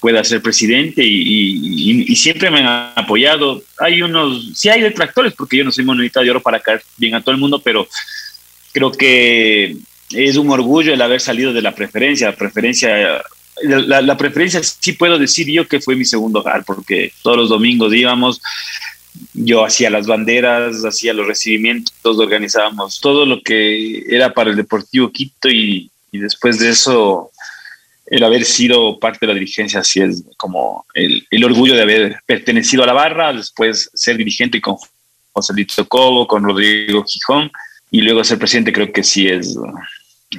pueda 0.00 0.22
ser 0.24 0.42
presidente 0.42 1.02
y, 1.04 1.10
y, 1.10 2.12
y, 2.12 2.16
siempre 2.16 2.50
me 2.50 2.60
han 2.60 2.92
apoyado. 2.94 3.62
Hay 3.78 4.02
unos, 4.02 4.52
sí 4.54 4.68
hay 4.68 4.80
detractores, 4.82 5.32
porque 5.34 5.56
yo 5.56 5.64
no 5.64 5.72
soy 5.72 5.84
monedita 5.84 6.20
de 6.20 6.30
oro 6.30 6.42
para 6.42 6.60
caer 6.60 6.82
bien 6.96 7.14
a 7.14 7.22
todo 7.22 7.34
el 7.34 7.40
mundo, 7.40 7.60
pero 7.62 7.88
creo 8.72 8.92
que 8.92 9.76
es 10.10 10.36
un 10.36 10.50
orgullo 10.50 10.92
el 10.92 11.02
haber 11.02 11.20
salido 11.20 11.52
de 11.52 11.62
la 11.62 11.74
preferencia. 11.74 12.36
Preferencia, 12.36 13.22
la, 13.62 14.02
la, 14.02 14.16
preferencia 14.16 14.60
sí 14.62 14.92
puedo 14.92 15.18
decir 15.18 15.50
yo 15.50 15.66
que 15.66 15.80
fue 15.80 15.96
mi 15.96 16.04
segundo 16.04 16.40
hogar, 16.40 16.64
porque 16.64 17.12
todos 17.22 17.36
los 17.36 17.48
domingos 17.48 17.94
íbamos, 17.94 18.40
yo 19.34 19.64
hacía 19.64 19.90
las 19.90 20.06
banderas, 20.06 20.84
hacía 20.84 21.12
los 21.12 21.26
recibimientos, 21.26 22.18
organizábamos 22.18 23.00
todo 23.00 23.26
lo 23.26 23.42
que 23.42 24.04
era 24.08 24.32
para 24.32 24.50
el 24.50 24.56
Deportivo 24.56 25.10
Quito 25.10 25.48
y, 25.48 25.90
después 26.12 26.58
de 26.58 26.70
eso 26.70 27.30
el 28.06 28.24
haber 28.24 28.44
sido 28.44 28.98
parte 28.98 29.18
de 29.20 29.26
la 29.26 29.38
dirigencia 29.38 29.80
así 29.80 30.00
es 30.00 30.22
como 30.38 30.86
el, 30.94 31.26
el, 31.30 31.44
orgullo 31.44 31.74
de 31.74 31.82
haber 31.82 32.20
pertenecido 32.24 32.84
a 32.84 32.86
la 32.86 32.92
barra, 32.92 33.32
después 33.32 33.90
ser 33.92 34.16
dirigente 34.16 34.60
con 34.60 34.76
José 35.32 35.52
Lito 35.52 35.86
Cobo, 35.86 36.26
con 36.26 36.44
Rodrigo 36.44 37.04
Gijón, 37.04 37.50
y 37.90 38.00
luego 38.00 38.24
ser 38.24 38.38
presidente 38.38 38.72
creo 38.72 38.92
que 38.92 39.02
sí 39.02 39.28
es, 39.28 39.56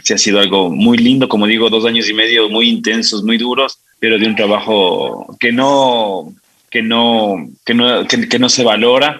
sí 0.03 0.13
ha 0.13 0.17
sido 0.17 0.39
algo 0.39 0.69
muy 0.69 0.97
lindo, 0.97 1.29
como 1.29 1.45
digo, 1.45 1.69
dos 1.69 1.85
años 1.85 2.09
y 2.09 2.13
medio 2.13 2.49
muy 2.49 2.69
intensos, 2.69 3.23
muy 3.23 3.37
duros, 3.37 3.77
pero 3.99 4.17
de 4.17 4.25
un 4.25 4.35
trabajo 4.35 5.35
que 5.39 5.51
no, 5.51 6.33
que 6.77 6.83
no, 6.83 7.49
que 7.65 7.73
no, 7.73 8.07
que, 8.07 8.29
que 8.29 8.37
no 8.37 8.49
se 8.49 8.63
valora. 8.63 9.19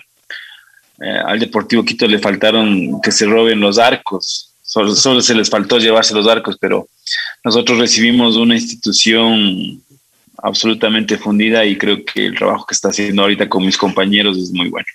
Eh, 1.02 1.20
al 1.26 1.40
Deportivo 1.40 1.84
Quito 1.84 2.06
le 2.08 2.20
faltaron 2.20 3.02
que 3.02 3.12
se 3.12 3.26
roben 3.26 3.60
los 3.60 3.80
arcos, 3.80 4.54
solo, 4.62 4.96
solo 4.96 5.22
se 5.22 5.34
les 5.34 5.50
faltó 5.50 5.80
llevarse 5.80 6.14
los 6.14 6.28
arcos, 6.28 6.58
pero 6.62 6.88
nosotros 7.44 7.80
recibimos 7.80 8.36
una 8.36 8.54
institución 8.54 9.82
absolutamente 10.38 11.18
fundida 11.18 11.66
y 11.66 11.80
creo 11.80 12.06
que 12.06 12.28
el 12.28 12.36
trabajo 12.36 12.68
que 12.68 12.76
está 12.76 12.90
haciendo 12.90 13.24
ahorita 13.24 13.50
con 13.50 13.66
mis 13.66 13.78
compañeros 13.78 14.38
es 14.38 14.52
muy 14.52 14.70
bueno. 14.70 14.86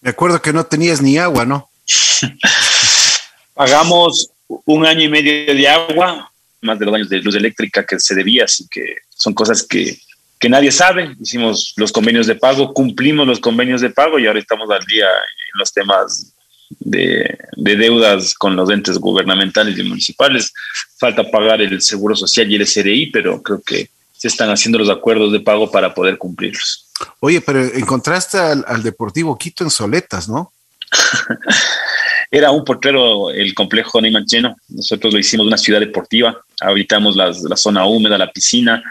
Me 0.00 0.08
acuerdo 0.08 0.40
que 0.40 0.54
no 0.54 0.64
tenías 0.64 1.02
ni 1.02 1.18
agua, 1.18 1.44
¿no? 1.44 1.68
Pagamos 3.52 4.30
un 4.64 4.86
año 4.86 5.02
y 5.02 5.08
medio 5.08 5.54
de 5.54 5.68
agua, 5.68 6.32
más 6.62 6.78
de 6.78 6.86
los 6.86 6.94
años 6.94 7.10
de 7.10 7.18
luz 7.18 7.34
eléctrica 7.34 7.84
que 7.84 8.00
se 8.00 8.14
debía, 8.14 8.44
así 8.44 8.66
que 8.70 8.96
son 9.10 9.34
cosas 9.34 9.62
que, 9.62 9.98
que 10.38 10.48
nadie 10.48 10.72
sabe. 10.72 11.14
Hicimos 11.20 11.74
los 11.76 11.92
convenios 11.92 12.26
de 12.26 12.34
pago, 12.34 12.72
cumplimos 12.72 13.26
los 13.26 13.40
convenios 13.40 13.80
de 13.80 13.90
pago 13.90 14.18
y 14.18 14.26
ahora 14.26 14.40
estamos 14.40 14.70
al 14.70 14.84
día 14.84 15.06
en 15.06 15.58
los 15.58 15.72
temas 15.72 16.34
de, 16.80 17.38
de, 17.56 17.76
deudas 17.76 18.34
con 18.34 18.56
los 18.56 18.70
entes 18.70 18.98
gubernamentales 18.98 19.78
y 19.78 19.82
municipales. 19.82 20.52
Falta 20.98 21.30
pagar 21.30 21.60
el 21.60 21.80
Seguro 21.80 22.16
Social 22.16 22.50
y 22.50 22.56
el 22.56 22.66
SRI, 22.66 23.06
pero 23.06 23.42
creo 23.42 23.62
que 23.62 23.90
se 24.12 24.28
están 24.28 24.50
haciendo 24.50 24.78
los 24.78 24.88
acuerdos 24.88 25.32
de 25.32 25.40
pago 25.40 25.70
para 25.70 25.94
poder 25.94 26.18
cumplirlos. 26.18 26.88
Oye, 27.20 27.40
pero 27.40 27.62
encontraste 27.62 28.38
al, 28.38 28.64
al 28.66 28.82
Deportivo 28.82 29.36
Quito 29.36 29.62
en 29.64 29.70
Soletas, 29.70 30.28
¿no? 30.28 30.52
Era 32.30 32.50
un 32.50 32.64
portero 32.64 33.30
el 33.30 33.54
complejo 33.54 34.00
Neymancheno. 34.00 34.56
Nosotros 34.68 35.12
lo 35.12 35.18
hicimos 35.18 35.46
una 35.46 35.58
ciudad 35.58 35.80
deportiva. 35.80 36.36
Habitamos 36.60 37.16
las, 37.16 37.42
la 37.42 37.56
zona 37.56 37.86
húmeda, 37.86 38.18
la 38.18 38.32
piscina. 38.32 38.82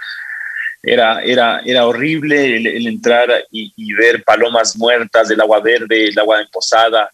Era, 0.86 1.22
era, 1.24 1.62
era 1.66 1.86
horrible 1.86 2.58
el, 2.58 2.68
el 2.68 2.88
entrar 2.88 3.30
y, 3.52 3.94
ver 3.94 4.24
palomas 4.24 4.76
muertas, 4.78 5.30
el 5.32 5.42
agua 5.42 5.60
verde, 5.60 6.06
el 6.06 6.20
agua 6.20 6.42
emposada. 6.42 7.12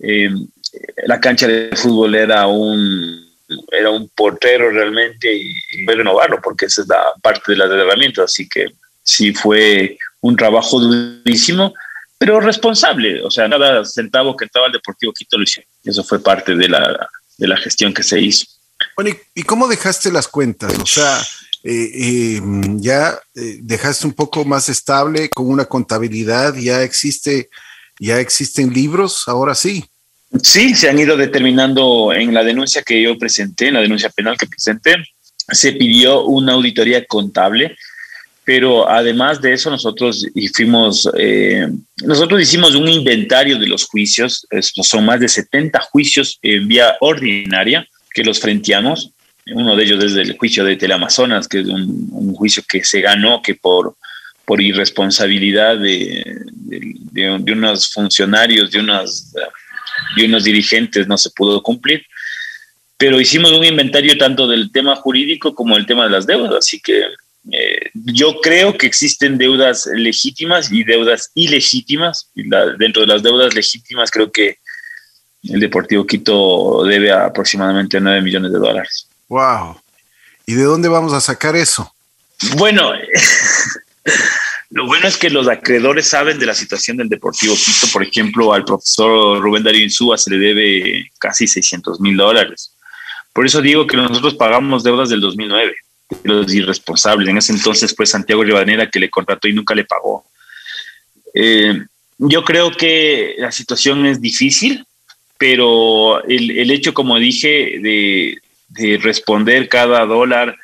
Eh, 0.00 0.30
la 1.06 1.20
cancha 1.20 1.46
de 1.46 1.70
fútbol 1.76 2.14
era 2.14 2.46
un, 2.46 3.30
era 3.70 3.90
un 3.90 4.08
portero 4.10 4.70
realmente 4.70 5.34
y, 5.34 5.54
renovarlo 5.86 6.40
porque 6.40 6.66
esa 6.66 6.82
es 6.82 6.88
la 6.88 7.02
parte 7.22 7.52
de 7.52 7.58
las 7.58 7.70
herramientas. 7.70 8.24
Así 8.26 8.48
que 8.48 8.66
sí 9.02 9.32
fue 9.32 9.98
un 10.20 10.36
trabajo 10.36 10.78
durísimo, 10.78 11.74
pero 12.18 12.40
responsable. 12.40 13.22
O 13.22 13.30
sea, 13.30 13.48
cada 13.48 13.84
centavo 13.84 14.36
que 14.36 14.44
entraba 14.44 14.66
al 14.66 14.72
Deportivo 14.72 15.12
Quito 15.12 15.36
lo 15.36 15.44
hicieron. 15.44 15.70
Eso 15.84 16.04
fue 16.04 16.22
parte 16.22 16.54
de 16.54 16.68
la, 16.68 17.08
de 17.38 17.48
la 17.48 17.56
gestión 17.56 17.92
que 17.92 18.02
se 18.02 18.20
hizo. 18.20 18.46
Bueno, 18.96 19.16
¿y, 19.34 19.42
cómo 19.42 19.68
dejaste 19.68 20.10
las 20.12 20.28
cuentas? 20.28 20.78
O 20.78 20.86
sea, 20.86 21.18
eh, 21.62 21.90
eh, 21.92 22.42
ya 22.76 23.18
eh, 23.34 23.58
dejaste 23.60 24.06
un 24.06 24.14
poco 24.14 24.44
más 24.44 24.68
estable 24.68 25.28
con 25.28 25.48
una 25.48 25.66
contabilidad, 25.66 26.54
ya 26.54 26.82
existe, 26.82 27.50
ya 27.98 28.18
existen 28.18 28.72
libros, 28.72 29.24
ahora 29.26 29.54
sí. 29.54 29.84
Sí, 30.42 30.74
se 30.74 30.88
han 30.88 30.98
ido 30.98 31.16
determinando 31.16 32.12
en 32.12 32.32
la 32.32 32.44
denuncia 32.44 32.82
que 32.82 33.02
yo 33.02 33.18
presenté, 33.18 33.68
en 33.68 33.74
la 33.74 33.80
denuncia 33.80 34.10
penal 34.10 34.38
que 34.38 34.46
presenté, 34.46 34.96
se 35.50 35.72
pidió 35.72 36.24
una 36.24 36.52
auditoría 36.52 37.04
contable, 37.04 37.76
pero 38.44 38.88
además 38.88 39.40
de 39.40 39.52
eso 39.52 39.70
nosotros 39.70 40.26
fuimos, 40.54 41.08
eh, 41.18 41.68
nosotros 42.04 42.40
hicimos 42.40 42.74
un 42.74 42.88
inventario 42.88 43.58
de 43.58 43.66
los 43.66 43.86
juicios, 43.86 44.46
estos 44.50 44.88
son 44.88 45.04
más 45.04 45.20
de 45.20 45.28
70 45.28 45.78
juicios 45.90 46.38
en 46.42 46.66
vía 46.66 46.96
ordinaria 47.00 47.86
que 48.14 48.24
los 48.24 48.40
frenteamos, 48.40 49.12
uno 49.46 49.76
de 49.76 49.84
ellos 49.84 50.04
es 50.04 50.14
el 50.14 50.36
juicio 50.36 50.64
de 50.64 50.76
Teleamazonas, 50.76 51.48
que 51.48 51.60
es 51.60 51.66
un, 51.66 52.34
juicio 52.34 52.62
que 52.68 52.84
se 52.84 53.00
ganó, 53.00 53.42
que 53.42 53.54
por, 53.54 53.96
por 54.44 54.60
irresponsabilidad 54.60 55.78
de, 55.78 56.42
de, 56.52 56.80
de, 57.12 57.38
de 57.38 57.52
unos 57.52 57.92
funcionarios, 57.92 58.70
de 58.70 58.80
unos 58.80 59.32
y 60.16 60.24
unos 60.24 60.44
dirigentes 60.44 61.06
no 61.06 61.18
se 61.18 61.30
pudo 61.30 61.62
cumplir. 61.62 62.04
Pero 62.96 63.20
hicimos 63.20 63.52
un 63.52 63.64
inventario 63.64 64.16
tanto 64.18 64.46
del 64.46 64.70
tema 64.72 64.96
jurídico 64.96 65.54
como 65.54 65.76
del 65.76 65.86
tema 65.86 66.04
de 66.04 66.10
las 66.10 66.26
deudas, 66.26 66.54
así 66.58 66.80
que 66.80 67.02
eh, 67.50 67.90
yo 67.94 68.40
creo 68.42 68.76
que 68.76 68.86
existen 68.86 69.38
deudas 69.38 69.88
legítimas 69.94 70.70
y 70.70 70.84
deudas 70.84 71.30
ilegítimas. 71.34 72.30
Y 72.34 72.48
la, 72.48 72.74
dentro 72.76 73.02
de 73.02 73.08
las 73.08 73.22
deudas 73.22 73.54
legítimas 73.54 74.10
creo 74.10 74.30
que 74.30 74.58
el 75.44 75.60
Deportivo 75.60 76.06
Quito 76.06 76.84
debe 76.84 77.10
aproximadamente 77.10 77.98
9 78.00 78.20
millones 78.20 78.52
de 78.52 78.58
dólares. 78.58 79.06
¡Wow! 79.30 79.80
¿Y 80.44 80.54
de 80.54 80.64
dónde 80.64 80.88
vamos 80.88 81.12
a 81.12 81.20
sacar 81.20 81.56
eso? 81.56 81.94
Bueno, 82.56 82.92
Lo 84.70 84.86
bueno 84.86 85.08
es 85.08 85.16
que 85.16 85.30
los 85.30 85.48
acreedores 85.48 86.06
saben 86.06 86.38
de 86.38 86.46
la 86.46 86.54
situación 86.54 86.96
del 86.96 87.08
Deportivo 87.08 87.54
Quito. 87.56 87.88
Por 87.92 88.04
ejemplo, 88.04 88.52
al 88.52 88.64
profesor 88.64 89.40
Rubén 89.40 89.64
Darío 89.64 89.82
Insúa 89.82 90.16
se 90.16 90.30
le 90.30 90.38
debe 90.38 91.10
casi 91.18 91.48
600 91.48 92.00
mil 92.00 92.16
dólares. 92.16 92.72
Por 93.32 93.44
eso 93.44 93.60
digo 93.60 93.86
que 93.86 93.96
nosotros 93.96 94.34
pagamos 94.34 94.84
deudas 94.84 95.08
del 95.08 95.20
2009, 95.20 95.74
los 96.22 96.54
irresponsables. 96.54 97.28
En 97.28 97.38
ese 97.38 97.52
entonces 97.52 97.94
fue 97.96 98.06
Santiago 98.06 98.44
Rivadeneira 98.44 98.88
que 98.88 99.00
le 99.00 99.10
contrató 99.10 99.48
y 99.48 99.52
nunca 99.52 99.74
le 99.74 99.84
pagó. 99.84 100.24
Eh, 101.34 101.82
yo 102.18 102.44
creo 102.44 102.70
que 102.70 103.34
la 103.38 103.50
situación 103.50 104.06
es 104.06 104.20
difícil, 104.20 104.86
pero 105.36 106.22
el, 106.24 106.48
el 106.58 106.70
hecho, 106.70 106.94
como 106.94 107.18
dije, 107.18 107.80
de, 107.80 108.38
de 108.70 108.98
responder 109.02 109.68
cada 109.68 110.06
dólar 110.06 110.56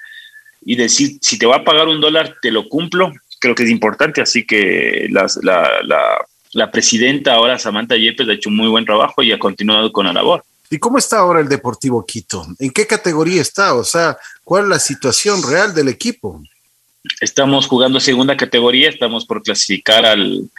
y 0.65 0.77
decir, 0.77 1.19
si 1.21 1.39
te 1.39 1.47
va 1.47 1.57
a 1.57 1.65
pagar 1.65 1.89
un 1.89 2.01
dólar, 2.01 2.37
te 2.41 2.51
lo 2.51 2.69
cumplo, 2.69 3.13
creo 3.39 3.55
que 3.55 3.65
es 3.65 3.71
importante, 3.71 4.21
así 4.21 4.45
que 4.47 5.07
las, 5.11 5.39
la, 5.43 5.83
la, 5.85 6.01
la, 6.53 6.71
presidenta 6.71 7.35
ahora, 7.35 7.59
Samantha 7.59 7.97
Yepes, 7.97 8.29
ha 8.29 8.33
hecho 8.33 8.49
un 8.49 8.57
muy 8.57 8.69
buen 8.69 8.85
trabajo 8.85 9.23
y 9.23 9.33
ha 9.33 9.39
continuado 9.39 9.93
con 9.93 10.07
la 10.07 10.13
labor. 10.13 10.45
¿Y 10.71 10.79
cómo 10.79 10.99
está 10.99 11.19
ahora 11.19 11.41
el 11.41 11.49
Deportivo 11.49 12.05
Quito? 12.05 12.45
¿En 12.59 12.71
qué 12.71 12.87
categoría 12.87 13.41
está? 13.41 13.75
O 13.75 13.85
sea, 13.85 14.17
¿cuál 14.43 14.65
es 14.65 14.71
la 14.71 14.79
situación 14.81 15.43
real 15.49 15.75
del 15.75 15.89
equipo? 15.89 16.43
Estamos 17.21 17.67
jugando 17.67 18.01
segunda 18.01 18.37
categoría, 18.37 18.89
estamos 18.89 19.25
por 19.27 19.43
clasificar 19.43 20.05
al, 20.05 20.51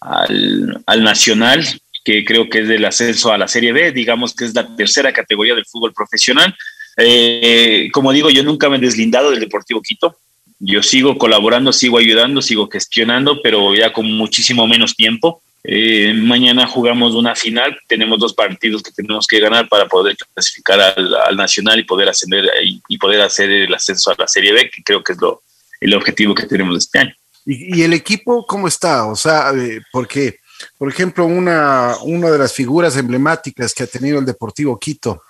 al, 0.00 0.82
al 0.86 1.02
Nacional, 1.02 1.66
que 2.04 2.24
creo 2.24 2.48
que 2.48 2.60
es 2.60 2.68
del 2.68 2.84
ascenso 2.84 3.32
a 3.32 3.38
la 3.38 3.48
Serie 3.48 3.72
B, 3.72 3.90
digamos 3.90 4.34
que 4.34 4.44
es 4.44 4.54
la 4.54 4.76
tercera 4.76 5.12
categoría 5.12 5.54
del 5.54 5.66
fútbol 5.66 5.92
profesional. 5.92 6.54
Eh, 7.00 7.90
como 7.92 8.12
digo, 8.12 8.30
yo 8.30 8.42
nunca 8.42 8.68
me 8.68 8.76
he 8.76 8.80
deslindado 8.80 9.30
del 9.30 9.40
Deportivo 9.40 9.82
Quito 9.82 10.16
yo 10.60 10.82
sigo 10.82 11.16
colaborando, 11.16 11.72
sigo 11.72 11.98
ayudando, 11.98 12.42
sigo 12.42 12.68
gestionando, 12.68 13.40
pero 13.42 13.74
ya 13.74 13.92
con 13.92 14.06
muchísimo 14.12 14.66
menos 14.66 14.94
tiempo. 14.94 15.42
Eh, 15.64 16.12
mañana 16.14 16.66
jugamos 16.66 17.14
una 17.14 17.34
final, 17.34 17.78
tenemos 17.88 18.18
dos 18.18 18.34
partidos 18.34 18.82
que 18.82 18.92
tenemos 18.92 19.26
que 19.26 19.40
ganar 19.40 19.68
para 19.68 19.88
poder 19.88 20.16
clasificar 20.34 20.80
al, 20.80 21.14
al 21.14 21.36
Nacional 21.36 21.80
y 21.80 21.84
poder 21.84 22.10
ascender 22.10 22.44
y, 22.62 22.98
poder 22.98 23.22
hacer 23.22 23.50
el 23.50 23.72
ascenso 23.72 24.10
a 24.10 24.16
la 24.18 24.28
Serie 24.28 24.52
B, 24.52 24.70
que 24.70 24.82
creo 24.82 25.02
que 25.02 25.12
es 25.12 25.20
lo, 25.20 25.42
el 25.80 25.94
objetivo 25.94 26.34
que 26.34 26.46
tenemos 26.46 26.76
este 26.76 26.98
año. 26.98 27.14
¿Y, 27.46 27.78
y 27.78 27.82
el 27.82 27.94
equipo 27.94 28.44
cómo 28.46 28.68
está? 28.68 29.06
O 29.06 29.16
sea, 29.16 29.52
eh, 29.56 29.80
porque, 29.90 30.40
por 30.76 30.90
ejemplo, 30.90 31.24
una, 31.24 31.96
una 32.02 32.30
de 32.30 32.38
las 32.38 32.52
figuras 32.52 32.98
emblemáticas 32.98 33.72
que 33.72 33.84
ha 33.84 33.86
tenido 33.86 34.18
el 34.18 34.26
Deportivo 34.26 34.78
Quito, 34.78 35.22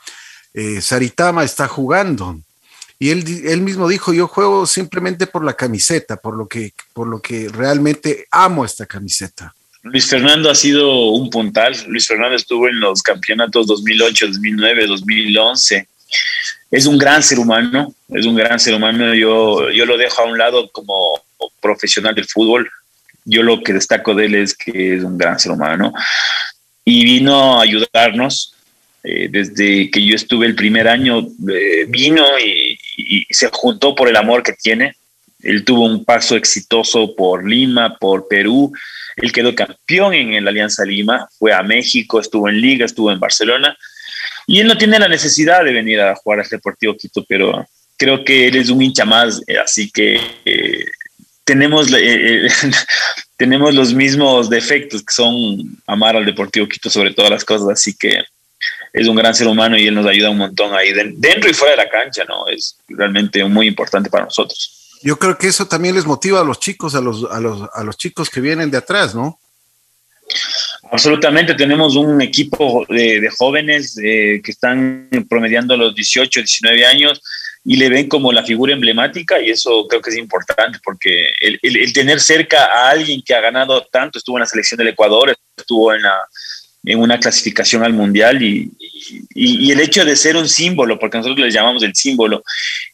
eh, 0.55 0.81
Saritama, 0.81 1.45
está 1.45 1.69
jugando 1.69 2.41
y 3.03 3.09
él, 3.09 3.25
él 3.47 3.63
mismo 3.63 3.89
dijo, 3.89 4.13
yo 4.13 4.29
juego 4.29 4.67
simplemente 4.67 5.27
por 5.27 5.43
la 5.43 5.55
camiseta, 5.55 6.19
por 6.19 6.37
lo 6.37 6.47
que, 6.47 6.75
por 6.93 7.09
lo 7.09 7.23
que 7.23 7.49
realmente 7.49 8.27
amo 8.31 8.63
esta 8.63 8.85
camiseta. 8.85 9.55
Luis 9.83 10.07
Fernando 10.07 10.51
ha 10.51 10.55
sido 10.55 11.13
un 11.13 11.31
puntal. 11.31 11.75
Luis 11.89 12.07
Fernando 12.07 12.37
estuvo 12.37 12.69
en 12.69 12.79
los 12.79 13.03
campeonatos 13.03 13.67
2008, 13.67 14.27
2009, 14.27 14.87
2011. 14.87 15.89
Es 16.71 16.85
un 16.85 16.99
gran 16.99 17.23
ser 17.23 17.39
humano, 17.39 17.95
es 18.11 18.27
un 18.27 18.35
gran 18.35 18.61
ser 18.61 18.75
humano. 18.75 19.15
Yo, 19.15 19.71
yo 19.71 19.87
lo 19.87 19.97
dejo 19.97 20.21
a 20.21 20.27
un 20.27 20.37
lado 20.37 20.71
como 20.71 21.23
profesional 21.63 22.15
del 22.15 22.27
fútbol. 22.27 22.71
Yo 23.25 23.43
lo 23.43 23.63
que 23.63 23.73
destaco 23.73 24.15
de 24.15 24.27
él 24.27 24.35
es 24.35 24.55
que 24.55 24.97
es 24.97 25.05
un 25.05 25.17
gran 25.17 25.41
ser 25.41 25.53
humano 25.53 25.95
y 26.85 27.03
vino 27.05 27.59
a 27.59 27.63
ayudarnos. 27.63 28.55
Eh, 29.03 29.29
desde 29.31 29.91
que 29.91 30.05
yo 30.05 30.15
estuve 30.15 30.47
el 30.47 30.55
primer 30.55 30.89
año, 30.89 31.27
eh, 31.53 31.87
vino 31.89 32.25
y, 32.39 32.79
y, 32.97 33.27
se 33.31 33.49
juntó 33.53 33.95
por 33.95 34.09
el 34.09 34.17
amor 34.17 34.43
que 34.43 34.53
tiene. 34.53 34.97
Él 35.43 35.65
tuvo 35.65 35.87
un 35.87 36.05
paso 36.05 36.37
exitoso 36.37 37.15
por 37.15 37.49
Lima, 37.49 37.97
por 37.99 38.29
Perú. 38.29 38.73
Él 39.17 39.33
quedó 39.33 39.55
campeón 39.55 40.15
en 40.15 40.45
la 40.45 40.51
Alianza 40.51 40.85
Lima, 40.85 41.29
fue 41.39 41.53
a 41.53 41.63
México, 41.63 42.21
estuvo 42.21 42.49
en 42.49 42.61
Liga, 42.61 42.85
estuvo 42.85 43.11
en 43.11 43.21
Barcelona. 43.21 43.77
Y 44.47 44.61
él 44.61 44.67
no 44.67 44.77
tiene 44.77 44.99
la 44.99 45.09
necesidad 45.09 45.65
de 45.65 45.73
venir 45.73 46.01
a 46.01 46.15
jugar 46.17 46.41
al 46.41 46.49
Deportivo 46.49 46.97
Quito, 46.97 47.25
pero 47.29 47.67
creo 47.97 48.25
que 48.25 48.49
él 48.49 48.57
es 48.57 48.71
un 48.71 48.83
hincha 48.83 49.05
más, 49.05 49.43
eh, 49.47 49.59
así 49.59 49.91
que 49.91 50.19
eh, 50.45 50.87
tenemos, 51.45 51.93
eh, 51.97 52.49
tenemos 53.37 53.75
los 53.75 53.93
mismos 53.93 54.49
defectos 54.49 55.03
que 55.03 55.13
son 55.13 55.79
amar 55.87 56.17
al 56.17 56.25
Deportivo 56.25 56.67
Quito 56.67 56.89
sobre 56.89 57.13
todas 57.13 57.31
las 57.31 57.45
cosas, 57.45 57.69
así 57.69 57.95
que 57.95 58.25
es 58.93 59.07
un 59.07 59.17
gran 59.17 59.35
ser 59.35 59.47
humano 59.47 59.77
y 59.77 59.87
él 59.87 59.95
nos 59.95 60.07
ayuda 60.07 60.31
un 60.31 60.39
montón 60.39 60.75
ahí 60.75 60.93
dentro 60.93 61.49
y 61.49 61.55
fuera 61.55 61.73
de 61.73 61.85
la 61.85 61.91
cancha, 61.91 62.25
¿no? 62.25 62.47
Es 62.49 62.77
realmente 62.89 63.45
muy 63.45 63.69
importante 63.69 64.11
para 64.11 64.25
nosotros. 64.25 64.99
Yo 65.03 65.19
creo 65.19 65.39
que 65.39 65.49
eso 65.49 65.67
también 65.67 65.95
les 65.95 66.05
motiva 66.05 66.41
a 66.41 66.45
los 66.45 66.61
chicos, 66.61 66.95
a 66.95 67.01
los, 67.01 67.25
a 67.31 67.41
los, 67.41 67.69
a 67.73 67.85
los 67.85 67.97
chicos 67.97 68.29
que 68.29 68.41
vienen 68.41 68.71
de 68.71 68.79
atrás, 68.79 69.15
¿no? 69.15 69.39
Absolutamente, 70.93 71.55
tenemos 71.55 71.97
un 71.97 72.21
equipo 72.21 72.85
de, 72.89 73.21
de 73.21 73.31
jóvenes 73.31 73.97
eh, 74.03 74.41
que 74.45 74.51
están 74.51 75.09
promediando 75.29 75.77
los 75.77 75.95
18, 75.95 76.41
19 76.41 76.87
años 76.87 77.23
y 77.65 77.77
le 77.77 77.89
ven 77.89 78.09
como 78.09 78.33
la 78.33 78.45
figura 78.45 78.73
emblemática 78.73 79.41
y 79.41 79.51
eso 79.51 79.87
creo 79.89 80.01
que 80.01 80.11
es 80.11 80.17
importante 80.17 80.79
porque 80.83 81.33
el, 81.41 81.59
el, 81.63 81.77
el 81.77 81.93
tener 81.93 82.21
cerca 82.21 82.65
a 82.65 82.91
alguien 82.91 83.23
que 83.23 83.35
ha 83.35 83.41
ganado 83.41 83.87
tanto, 83.91 84.19
estuvo 84.19 84.37
en 84.39 84.41
la 84.41 84.47
selección 84.47 84.79
del 84.79 84.89
Ecuador, 84.89 85.37
estuvo 85.57 85.93
en 85.93 86.03
la, 86.03 86.15
en 86.85 86.99
una 86.99 87.19
clasificación 87.19 87.85
al 87.85 87.93
mundial 87.93 88.43
y, 88.43 88.71
y, 89.35 89.71
el 89.71 89.81
hecho 89.81 90.05
de 90.05 90.17
ser 90.17 90.37
un 90.37 90.49
símbolo, 90.49 90.99
porque 90.99 91.19
nosotros 91.19 91.39
le 91.39 91.53
llamamos 91.53 91.83
el 91.83 91.95
símbolo, 91.95 92.43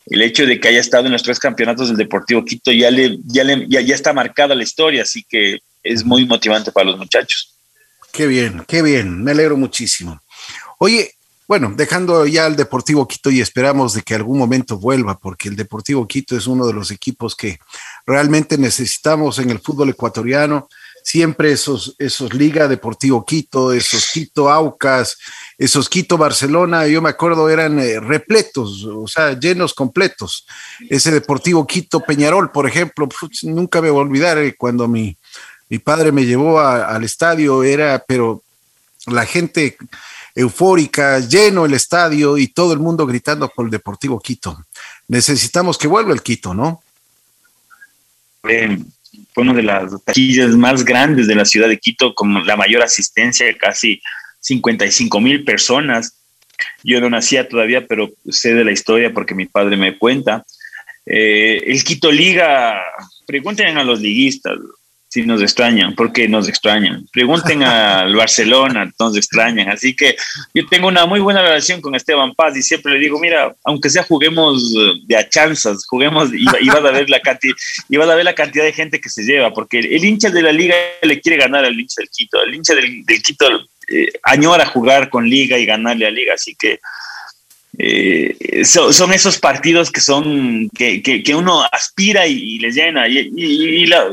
el 0.07 0.23
hecho 0.23 0.45
de 0.45 0.59
que 0.59 0.69
haya 0.69 0.81
estado 0.81 1.07
en 1.07 1.13
los 1.13 1.23
tres 1.23 1.39
campeonatos 1.39 1.89
del 1.89 1.97
Deportivo 1.97 2.45
Quito 2.45 2.73
ya, 2.73 2.91
le, 2.91 3.19
ya, 3.27 3.45
le, 3.45 3.67
ya, 3.69 3.81
ya 3.81 3.95
está 3.95 4.13
marcada 4.13 4.55
la 4.55 4.65
historia, 4.65 5.03
así 5.03 5.25
que 5.29 5.61
es 5.83 6.05
muy 6.05 6.27
motivante 6.27 6.73
para 6.73 6.91
los 6.91 6.99
muchachos. 6.99 7.55
Qué 8.13 8.27
bien, 8.27 8.65
qué 8.67 8.83
bien, 8.83 9.23
me 9.23 9.33
alegro 9.33 9.57
muchísimo. 9.57 10.21
Oye, 10.79 11.13
bueno, 11.49 11.73
dejando 11.77 12.27
ya 12.27 12.47
el 12.47 12.57
Deportivo 12.57 13.07
Quito 13.07 13.31
y 13.31 13.41
esperamos 13.41 13.93
de 13.93 14.03
que 14.03 14.17
algún 14.17 14.39
momento 14.39 14.79
vuelva, 14.79 15.17
porque 15.17 15.49
el 15.49 15.55
Deportivo 15.55 16.07
Quito 16.09 16.37
es 16.37 16.49
uno 16.49 16.67
de 16.67 16.73
los 16.73 16.91
equipos 16.91 17.37
que 17.37 17.61
realmente 18.05 18.59
necesitamos 18.59 19.39
en 19.39 19.51
el 19.51 19.61
fútbol 19.61 19.91
ecuatoriano 19.91 20.69
siempre 21.07 21.53
esos, 21.53 21.95
esos 22.01 22.35
Liga 22.35 22.67
Deportivo 22.67 23.25
Quito, 23.25 23.73
esos 23.73 24.11
Quito 24.11 24.51
Aucas, 24.51 25.17
esos 25.57 25.89
Quito 25.89 26.19
Barcelona, 26.19 26.89
yo 26.89 27.01
me 27.01 27.11
acuerdo 27.11 27.49
eran 27.49 27.79
eh, 27.79 28.01
repletos, 28.01 28.85
o 28.85 29.07
sea, 29.07 29.39
llenos 29.39 29.73
completos. 29.73 30.49
Ese 30.91 31.13
Deportivo 31.13 31.65
Quito 31.65 32.01
Peñarol, 32.01 32.51
por 32.51 32.67
ejemplo, 32.67 33.09
nunca 33.45 33.81
me 33.81 33.91
voy 33.91 34.01
a 34.01 34.03
olvidar 34.03 34.39
eh, 34.39 34.57
cuando 34.59 34.89
mi, 34.89 35.17
mi 35.69 35.79
padre 35.79 36.11
me 36.11 36.27
llevó 36.27 36.59
al 36.59 37.05
estadio, 37.05 37.63
era, 37.63 38.05
pero 38.05 38.43
la 39.07 39.25
gente 39.27 39.77
eufórica, 40.35 41.21
lleno 41.21 41.67
el 41.67 41.75
estadio 41.75 42.37
y 42.37 42.49
todo 42.49 42.73
el 42.73 42.81
mundo 42.81 43.07
gritando 43.07 43.49
por 43.49 43.67
el 43.67 43.71
Deportivo 43.71 44.19
Quito. 44.19 44.59
Necesitamos 45.07 45.79
que 45.79 45.87
vuelva 45.87 46.13
el 46.13 46.23
Quito, 46.23 46.53
¿no? 46.53 46.83
Fue 49.33 49.43
una 49.43 49.55
de 49.55 49.63
las 49.63 50.05
taquillas 50.05 50.51
más 50.51 50.85
grandes 50.85 51.27
de 51.27 51.35
la 51.35 51.45
ciudad 51.45 51.69
de 51.69 51.79
Quito, 51.79 52.15
con 52.15 52.47
la 52.47 52.57
mayor 52.57 52.83
asistencia, 52.83 53.47
casi 53.59 54.01
55 54.41 55.21
mil 55.21 55.45
personas. 55.45 56.17
Yo 56.83 57.01
no 57.01 57.11
nacía 57.11 57.49
todavía, 57.49 57.87
pero 57.87 58.11
sé 58.29 58.55
de 58.55 58.65
la 58.65 58.73
historia 58.73 59.13
porque 59.13 59.35
mi 59.35 59.47
padre 59.47 59.77
me 59.77 59.99
cuenta. 59.99 60.45
Eh, 61.05 61.63
el 61.67 61.85
Quito 61.85 62.11
Liga, 62.11 62.81
pregunten 63.27 63.77
a 63.79 63.85
los 63.85 64.01
liguistas, 64.01 64.59
si 65.17 65.25
nos 65.25 65.41
extrañan, 65.41 65.95
porque 65.95 66.29
nos 66.29 66.47
extrañan. 66.47 67.07
Pregunten 67.11 67.63
al 67.63 68.15
Barcelona, 68.15 68.93
nos 68.99 69.17
extrañan. 69.17 69.71
Así 69.71 69.97
que 69.97 70.15
yo 70.53 70.67
tengo 70.67 70.89
una 70.89 71.07
muy 71.07 71.21
buena 71.21 71.41
relación 71.41 71.81
con 71.81 71.95
Esteban 71.95 72.35
Paz 72.35 72.55
y 72.55 72.63
siempre 72.63 72.93
le 72.93 72.99
digo, 72.99 73.19
mira, 73.19 73.55
aunque 73.65 73.89
sea 73.89 74.03
juguemos 74.03 74.75
de 75.07 75.17
a 75.17 75.27
chanzas, 75.27 75.87
juguemos 75.87 76.29
y, 76.35 76.45
vas 76.45 76.85
a 76.85 76.91
ver 76.91 77.09
la 77.09 77.21
cantidad, 77.21 77.55
y 77.89 77.97
vas 77.97 78.11
a 78.11 78.15
ver 78.15 78.27
la 78.27 78.35
cantidad 78.35 78.65
de 78.65 78.75
gente 78.75 79.01
que 79.01 79.09
se 79.09 79.23
lleva, 79.23 79.55
porque 79.55 79.79
el, 79.79 80.05
hincha 80.05 80.29
de 80.29 80.43
la 80.43 80.53
liga 80.53 80.75
le 81.01 81.19
quiere 81.23 81.39
ganar 81.39 81.65
al 81.65 81.81
hincha 81.81 82.03
del 82.03 82.11
Quito. 82.11 82.43
El 82.43 82.55
hincha 82.55 82.75
del, 82.75 83.05
Quito 83.23 83.47
eh, 83.89 84.13
añora 84.23 84.67
jugar 84.67 85.09
con 85.09 85.27
liga 85.31 85.59
y 85.59 85.65
ganarle 85.65 86.07
a 86.07 86.11
liga, 86.11 86.35
así 86.35 86.55
que 86.55 86.79
eh, 87.79 88.65
son 88.65 89.13
esos 89.13 89.39
partidos 89.39 89.91
que 89.91 90.01
son 90.01 90.69
que, 90.77 91.03
que, 91.03 91.35
uno 91.35 91.63
aspira 91.73 92.27
y, 92.27 92.59
les 92.59 92.75
llena 92.75 93.07
y, 93.07 93.31
y, 93.35 93.87
la, 93.87 94.09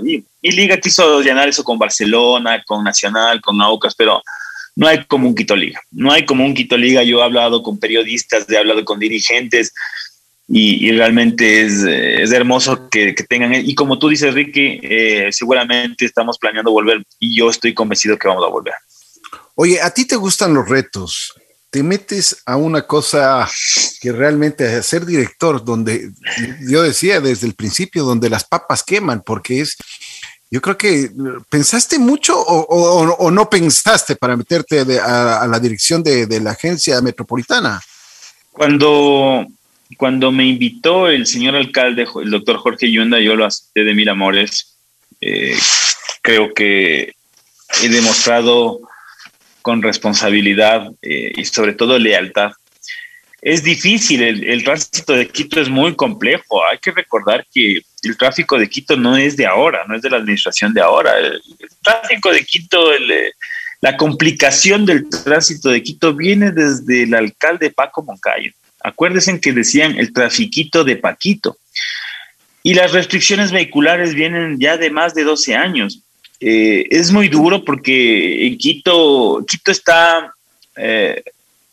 Liga 0.52 0.78
quiso 0.78 1.22
llenar 1.22 1.48
eso 1.48 1.64
con 1.64 1.80
Barcelona, 1.80 2.64
con 2.66 2.84
Nacional, 2.84 3.42
con 3.42 3.62
Aucas, 3.62 3.96
pero 3.96 4.22
no 4.76 4.88
hay 4.88 5.06
como 5.06 5.28
un 5.28 5.36
Quito 5.36 5.56
Liga, 5.56 5.80
no 5.92 6.12
hay 6.12 6.26
como 6.26 6.46
un 6.46 6.54
Quito 6.54 6.78
Liga. 6.78 7.04
Yo 7.04 7.20
he 7.20 7.24
hablado 7.24 7.64
con 7.64 7.80
periodistas, 7.80 8.50
he 8.50 8.58
hablado 8.58 8.84
con 8.84 9.00
dirigentes 9.00 9.74
y, 10.48 10.92
realmente 10.92 11.62
es, 11.62 11.84
es 11.84 12.32
hermoso 12.32 12.90
que, 12.90 13.16
que, 13.16 13.24
tengan, 13.24 13.54
y 13.56 13.74
como 13.76 13.98
tú 13.98 14.10
dices, 14.10 14.34
Ricky, 14.34 14.80
eh, 14.84 15.30
seguramente 15.32 16.06
estamos 16.06 16.38
planeando 16.38 16.72
volver 16.72 17.04
y 17.20 17.38
yo 17.38 17.50
estoy 17.50 17.74
convencido 17.74 18.20
que 18.20 18.28
vamos 18.28 18.44
a 18.44 18.50
volver. 18.50 18.74
Oye, 19.56 19.82
¿a 19.82 19.90
ti 19.92 20.06
te 20.06 20.16
gustan 20.16 20.54
los 20.54 20.68
retos? 20.68 21.34
te 21.74 21.82
metes 21.82 22.44
a 22.46 22.56
una 22.56 22.86
cosa 22.86 23.50
que 24.00 24.12
realmente 24.12 24.78
es 24.78 24.86
ser 24.86 25.08
director, 25.08 25.66
donde 25.66 26.12
yo 26.70 26.84
decía 26.84 27.20
desde 27.20 27.48
el 27.48 27.56
principio, 27.56 28.04
donde 28.04 28.30
las 28.30 28.44
papas 28.44 28.84
queman, 28.84 29.24
porque 29.26 29.62
es, 29.62 29.76
yo 30.54 30.62
creo 30.62 30.78
que 30.78 31.10
pensaste 31.50 31.98
mucho 31.98 32.40
o, 32.40 33.32
no 33.32 33.50
pensaste 33.50 34.16
para 34.16 34.38
meterte 34.38 34.82
a, 35.00 35.48
la 35.50 35.60
dirección 35.60 36.04
de, 36.04 36.40
la 36.40 36.52
agencia 36.52 37.02
metropolitana. 37.02 37.82
Cuando, 38.52 39.48
cuando 39.98 40.32
me 40.32 40.46
invitó 40.46 41.08
el 41.08 41.26
señor 41.26 41.56
alcalde, 41.56 42.06
el 42.22 42.30
doctor 42.30 42.58
Jorge 42.58 42.92
Yunda, 42.92 43.20
yo 43.20 43.36
lo 43.36 43.46
acepté 43.46 43.84
de 43.84 43.96
mil 43.96 44.08
amores. 44.08 44.78
Eh, 45.22 45.58
creo 46.22 46.54
que 46.54 47.16
he 47.82 47.90
demostrado 47.90 48.80
con 49.64 49.82
responsabilidad 49.82 50.92
eh, 51.02 51.32
y 51.36 51.46
sobre 51.46 51.74
todo 51.74 51.98
lealtad. 51.98 52.52
Es 53.42 53.64
difícil, 53.64 54.22
el, 54.22 54.64
tránsito 54.64 55.14
de 55.14 55.28
Quito 55.30 55.60
es 55.60 55.70
muy 55.70 55.96
complejo. 55.96 56.64
Hay 56.72 56.78
que 56.78 56.92
recordar 56.92 57.44
que 57.52 57.82
el 58.04 58.18
tráfico 58.18 58.58
de 58.58 58.70
Quito 58.70 58.98
no 58.98 59.18
es 59.18 59.38
de 59.38 59.46
ahora, 59.46 59.86
no 59.88 59.96
es 59.96 60.02
de 60.02 60.10
la 60.10 60.18
administración 60.18 60.74
de 60.74 60.82
ahora. 60.82 61.18
El, 61.18 61.42
tráfico 61.82 62.32
de 62.32 62.44
Quito, 62.46 62.94
eh, 62.94 63.34
la 63.82 63.98
complicación 63.98 64.86
del 64.86 65.10
tránsito 65.10 65.70
de 65.70 65.82
Quito 65.82 66.14
viene 66.14 66.52
desde 66.52 67.04
el 67.04 67.14
alcalde 67.14 67.72
Paco 67.72 68.04
Moncayo. 68.04 68.52
Acuérdense 68.84 69.40
que 69.40 69.54
decían 69.54 69.98
el 69.98 70.12
trafiquito 70.12 70.84
de 70.84 70.98
Paquito. 70.98 71.58
Y 72.62 72.74
las 72.74 72.92
restricciones 72.94 73.52
vehiculares 73.52 74.14
vienen 74.14 74.60
ya 74.60 74.78
de 74.78 74.90
más 74.90 75.14
de 75.14 75.24
12 75.24 75.56
años. 75.56 76.00
Eh, 76.40 76.86
es 76.90 77.12
muy 77.12 77.30
duro 77.30 77.64
porque 77.64 78.48
en 78.48 78.58
Quito, 78.58 79.46
Quito 79.48 79.72
está 79.72 80.34
eh, 80.76 81.24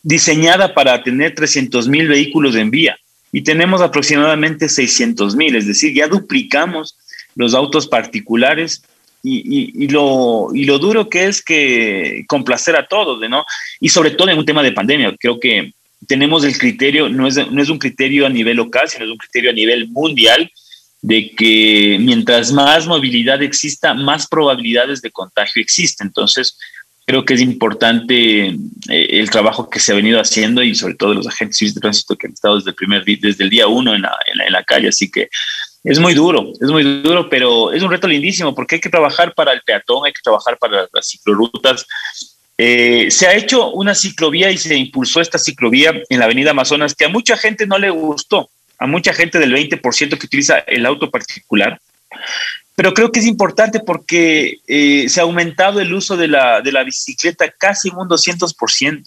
diseñada 0.01 0.73
para 0.73 1.03
tener 1.03 1.35
300 1.35 1.87
mil 1.87 2.07
vehículos 2.07 2.55
en 2.55 2.71
vía 2.71 2.97
y 3.31 3.41
tenemos 3.41 3.81
aproximadamente 3.81 4.67
600 4.67 5.35
mil, 5.35 5.55
es 5.55 5.67
decir, 5.67 5.93
ya 5.93 6.07
duplicamos 6.07 6.97
los 7.35 7.53
autos 7.53 7.87
particulares 7.87 8.83
y, 9.23 9.87
lo, 9.89 10.49
y 10.53 10.65
lo 10.65 10.79
duro 10.79 11.07
que 11.07 11.27
es 11.27 11.43
que 11.43 12.25
complacer 12.27 12.75
a 12.75 12.87
todos, 12.87 13.19
¿no? 13.29 13.45
Y 13.79 13.89
sobre 13.89 14.11
todo 14.11 14.29
en 14.29 14.37
un 14.39 14.45
tema 14.45 14.63
de 14.63 14.71
pandemia, 14.71 15.15
creo 15.19 15.39
que 15.39 15.73
tenemos 16.07 16.43
el 16.43 16.57
criterio, 16.57 17.07
no 17.07 17.27
es, 17.27 17.35
no 17.51 17.61
es 17.61 17.69
un 17.69 17.77
criterio 17.77 18.25
a 18.25 18.29
nivel 18.29 18.57
local, 18.57 18.89
sino 18.89 19.05
es 19.05 19.11
un 19.11 19.17
criterio 19.17 19.51
a 19.51 19.53
nivel 19.53 19.87
mundial 19.89 20.51
de 21.01 21.31
que 21.31 21.97
mientras 21.99 22.51
más 22.51 22.87
movilidad 22.87 23.41
exista, 23.41 23.93
más 23.93 24.27
probabilidades 24.27 25.01
de 25.01 25.11
contagio 25.11 25.61
existen. 25.61 26.07
Entonces, 26.07 26.57
creo 27.05 27.25
que 27.25 27.33
es 27.33 27.41
importante 27.41 28.47
eh, 28.47 28.55
el 28.89 29.29
trabajo 29.29 29.69
que 29.69 29.79
se 29.79 29.91
ha 29.91 29.95
venido 29.95 30.19
haciendo 30.19 30.63
y 30.63 30.75
sobre 30.75 30.95
todo 30.95 31.13
los 31.13 31.27
agentes 31.27 31.73
de 31.73 31.81
tránsito 31.81 32.15
que 32.15 32.27
han 32.27 32.33
estado 32.33 32.57
desde 32.57 32.69
el 32.69 32.75
primer 32.75 33.03
desde 33.03 33.43
el 33.43 33.49
día 33.49 33.67
uno 33.67 33.93
en 33.93 34.03
la, 34.03 34.15
en 34.27 34.51
la, 34.51 34.63
calle. 34.63 34.89
Así 34.89 35.09
que 35.09 35.29
es 35.83 35.99
muy 35.99 36.13
duro, 36.13 36.51
es 36.59 36.69
muy 36.69 37.01
duro, 37.01 37.29
pero 37.29 37.73
es 37.73 37.81
un 37.83 37.91
reto 37.91 38.07
lindísimo 38.07 38.53
porque 38.53 38.75
hay 38.75 38.81
que 38.81 38.89
trabajar 38.89 39.33
para 39.33 39.51
el 39.51 39.61
peatón, 39.61 40.05
hay 40.05 40.13
que 40.13 40.21
trabajar 40.23 40.57
para 40.57 40.87
las 40.93 41.07
ciclorutas. 41.07 41.85
Eh, 42.57 43.09
se 43.09 43.27
ha 43.27 43.33
hecho 43.33 43.71
una 43.71 43.95
ciclovía 43.95 44.51
y 44.51 44.57
se 44.57 44.75
impulsó 44.75 45.19
esta 45.19 45.39
ciclovía 45.39 45.93
en 46.09 46.19
la 46.19 46.25
avenida 46.25 46.51
Amazonas 46.51 46.93
que 46.93 47.05
a 47.05 47.09
mucha 47.09 47.35
gente 47.35 47.65
no 47.65 47.79
le 47.79 47.89
gustó 47.89 48.49
a 48.81 48.87
mucha 48.87 49.13
gente 49.13 49.37
del 49.37 49.53
20% 49.53 50.17
que 50.17 50.25
utiliza 50.25 50.57
el 50.59 50.87
auto 50.87 51.11
particular. 51.11 51.79
Pero 52.75 52.93
creo 52.93 53.11
que 53.11 53.19
es 53.19 53.25
importante 53.25 53.79
porque 53.79 54.59
eh, 54.67 55.07
se 55.09 55.19
ha 55.19 55.23
aumentado 55.23 55.79
el 55.79 55.93
uso 55.93 56.17
de 56.17 56.27
la, 56.27 56.61
de 56.61 56.71
la 56.71 56.83
bicicleta 56.83 57.51
casi 57.57 57.89
un 57.89 58.07
200%. 58.07 59.03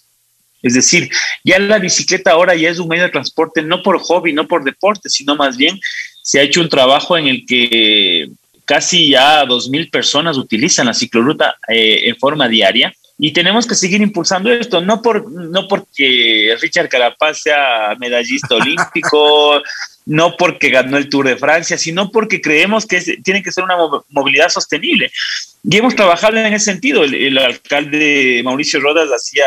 Es 0.62 0.74
decir, 0.74 1.11
ya 1.44 1.59
la 1.59 1.79
bicicleta 1.79 2.33
ahora 2.33 2.55
ya 2.55 2.70
es 2.70 2.79
un 2.79 2.88
medio 2.88 3.05
de 3.05 3.11
transporte 3.11 3.62
no 3.62 3.83
por 3.83 3.98
hobby, 3.98 4.33
no 4.33 4.48
por 4.48 4.64
deporte, 4.64 5.11
sino 5.11 5.37
más 5.37 5.57
bien 5.57 5.79
se 6.22 6.40
ha 6.40 6.42
hecho 6.42 6.62
un 6.62 6.70
trabajo 6.70 7.18
en 7.18 7.27
el 7.27 7.44
que 7.46 8.31
casi 8.64 9.11
ya 9.11 9.44
2.000 9.44 9.90
personas 9.90 10.38
utilizan 10.38 10.87
la 10.87 10.94
cicloruta 10.94 11.57
eh, 11.68 12.09
en 12.09 12.16
forma 12.16 12.48
diaria 12.48 12.94
y 13.16 13.33
tenemos 13.33 13.66
que 13.66 13.77
seguir 13.77 14.00
impulsando 14.03 14.53
esto, 14.53 14.81
no, 14.81 15.00
por, 15.00 15.31
no 15.31 15.68
porque 15.68 16.57
Richard 16.61 16.88
Carapaz 16.88 17.42
sea 17.42 17.94
medallista 17.98 18.55
olímpico, 18.57 19.62
no 20.07 20.37
porque 20.37 20.68
ganó 20.68 20.96
el 20.96 21.09
Tour 21.09 21.29
de 21.29 21.37
Francia, 21.37 21.79
sino 21.79 22.11
porque 22.11 22.40
creemos 22.40 22.87
que 22.87 23.00
tiene 23.22 23.42
que 23.42 23.53
ser 23.53 23.64
una 23.64 23.77
movilidad 24.11 24.48
sostenible. 24.48 25.11
Y 25.62 25.77
hemos 25.77 25.94
trabajado 25.94 26.37
en 26.37 26.53
ese 26.53 26.66
sentido. 26.66 27.05
El, 27.05 27.38
alcalde 27.38 28.42
Mauricio 28.44 28.81
Rodas 28.81 29.09
hacía, 29.09 29.46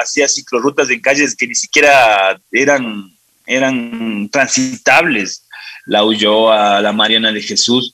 hacía 0.00 0.26
ciclorrutas 0.26 0.90
en 0.90 1.00
calles 1.00 1.36
que 1.36 1.46
ni 1.46 1.54
siquiera 1.54 2.40
eran, 2.50 3.12
eran 3.46 4.28
transitables. 4.32 5.44
La 5.84 6.04
Ulloa, 6.04 6.80
la 6.80 6.92
Mariana 6.92 7.32
de 7.32 7.42
Jesús 7.42 7.92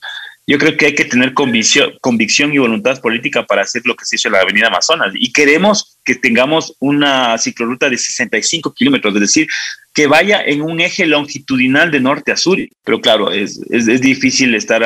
yo 0.49 0.57
creo 0.57 0.75
que 0.75 0.87
hay 0.87 0.95
que 0.95 1.05
tener 1.05 1.35
convicción, 1.35 1.93
convicción 2.01 2.51
y 2.51 2.57
voluntad 2.57 2.99
política 3.01 3.45
para 3.45 3.61
hacer 3.61 3.83
lo 3.85 3.95
que 3.95 4.03
se 4.03 4.15
hizo 4.15 4.29
en 4.29 4.31
la 4.31 4.39
Avenida 4.39 4.65
Amazonas. 4.65 5.13
Y 5.13 5.31
queremos 5.31 5.99
que 6.03 6.15
tengamos 6.15 6.75
una 6.79 7.37
cicloruta 7.37 7.87
de 7.87 7.99
65 7.99 8.73
kilómetros, 8.73 9.13
es 9.13 9.21
decir, 9.21 9.47
que 9.93 10.07
vaya 10.07 10.41
en 10.43 10.63
un 10.63 10.79
eje 10.81 11.05
longitudinal 11.05 11.91
de 11.91 11.99
norte 11.99 12.31
a 12.31 12.35
sur. 12.35 12.57
Pero 12.83 12.99
claro, 12.99 13.31
es, 13.31 13.61
es, 13.69 14.01
difícil 14.01 14.55
estar 14.55 14.81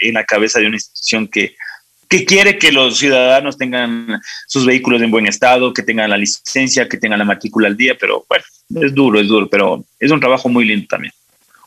en 0.00 0.12
la 0.12 0.24
cabeza 0.24 0.60
de 0.60 0.66
una 0.66 0.76
institución 0.76 1.26
que, 1.26 1.56
que 2.06 2.26
quiere 2.26 2.58
que 2.58 2.70
los 2.70 2.98
ciudadanos 2.98 3.56
tengan 3.56 4.20
sus 4.46 4.66
vehículos 4.66 5.00
en 5.00 5.10
buen 5.10 5.26
estado, 5.26 5.72
que 5.72 5.82
tengan 5.82 6.10
la 6.10 6.18
licencia, 6.18 6.86
que 6.86 6.98
tengan 6.98 7.18
la 7.18 7.24
matrícula 7.24 7.68
al 7.68 7.78
día, 7.78 7.96
pero 7.98 8.26
bueno, 8.28 8.44
es 8.82 8.94
duro, 8.94 9.18
es 9.18 9.26
duro, 9.26 9.48
pero 9.48 9.86
es 9.98 10.10
un 10.10 10.20
trabajo 10.20 10.50
muy 10.50 10.66
lindo 10.66 10.86
también. 10.86 11.14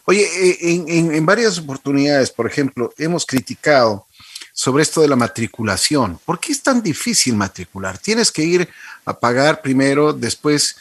Oye, 0.10 0.24
eh, 0.24 0.84
en, 0.88 1.26
varias 1.26 1.60
oportunidades, 1.60 2.32
por 2.32 2.48
ejemplo, 2.48 2.94
hemos 2.98 3.26
criticado 3.26 4.08
sobre 4.54 4.84
esto 4.84 5.02
de 5.02 5.10
la 5.10 5.18
matriculación. 5.18 6.18
¿Por 6.24 6.40
qué 6.40 6.54
es 6.54 6.64
tan 6.64 6.82
difícil 6.82 7.36
matricular? 7.36 7.98
Tienes 7.98 8.32
que 8.32 8.42
ir 8.42 8.70
a 9.04 9.20
pagar 9.20 9.62
primero, 9.62 10.14
después 10.14 10.78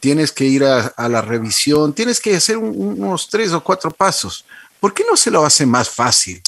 tienes 0.00 0.32
que 0.32 0.46
ir 0.46 0.64
a, 0.64 1.08
la 1.10 1.20
revisión, 1.20 1.92
tienes 1.92 2.20
que 2.20 2.34
hacer 2.34 2.56
unos 2.56 3.28
tres 3.28 3.52
o 3.52 3.62
cuatro 3.62 3.90
pasos. 3.90 4.46
¿Por 4.80 4.94
qué 4.94 5.04
no 5.06 5.14
se 5.14 5.30
lo 5.30 5.44
hace 5.44 5.66
más 5.66 5.90
fácil? 5.90 6.40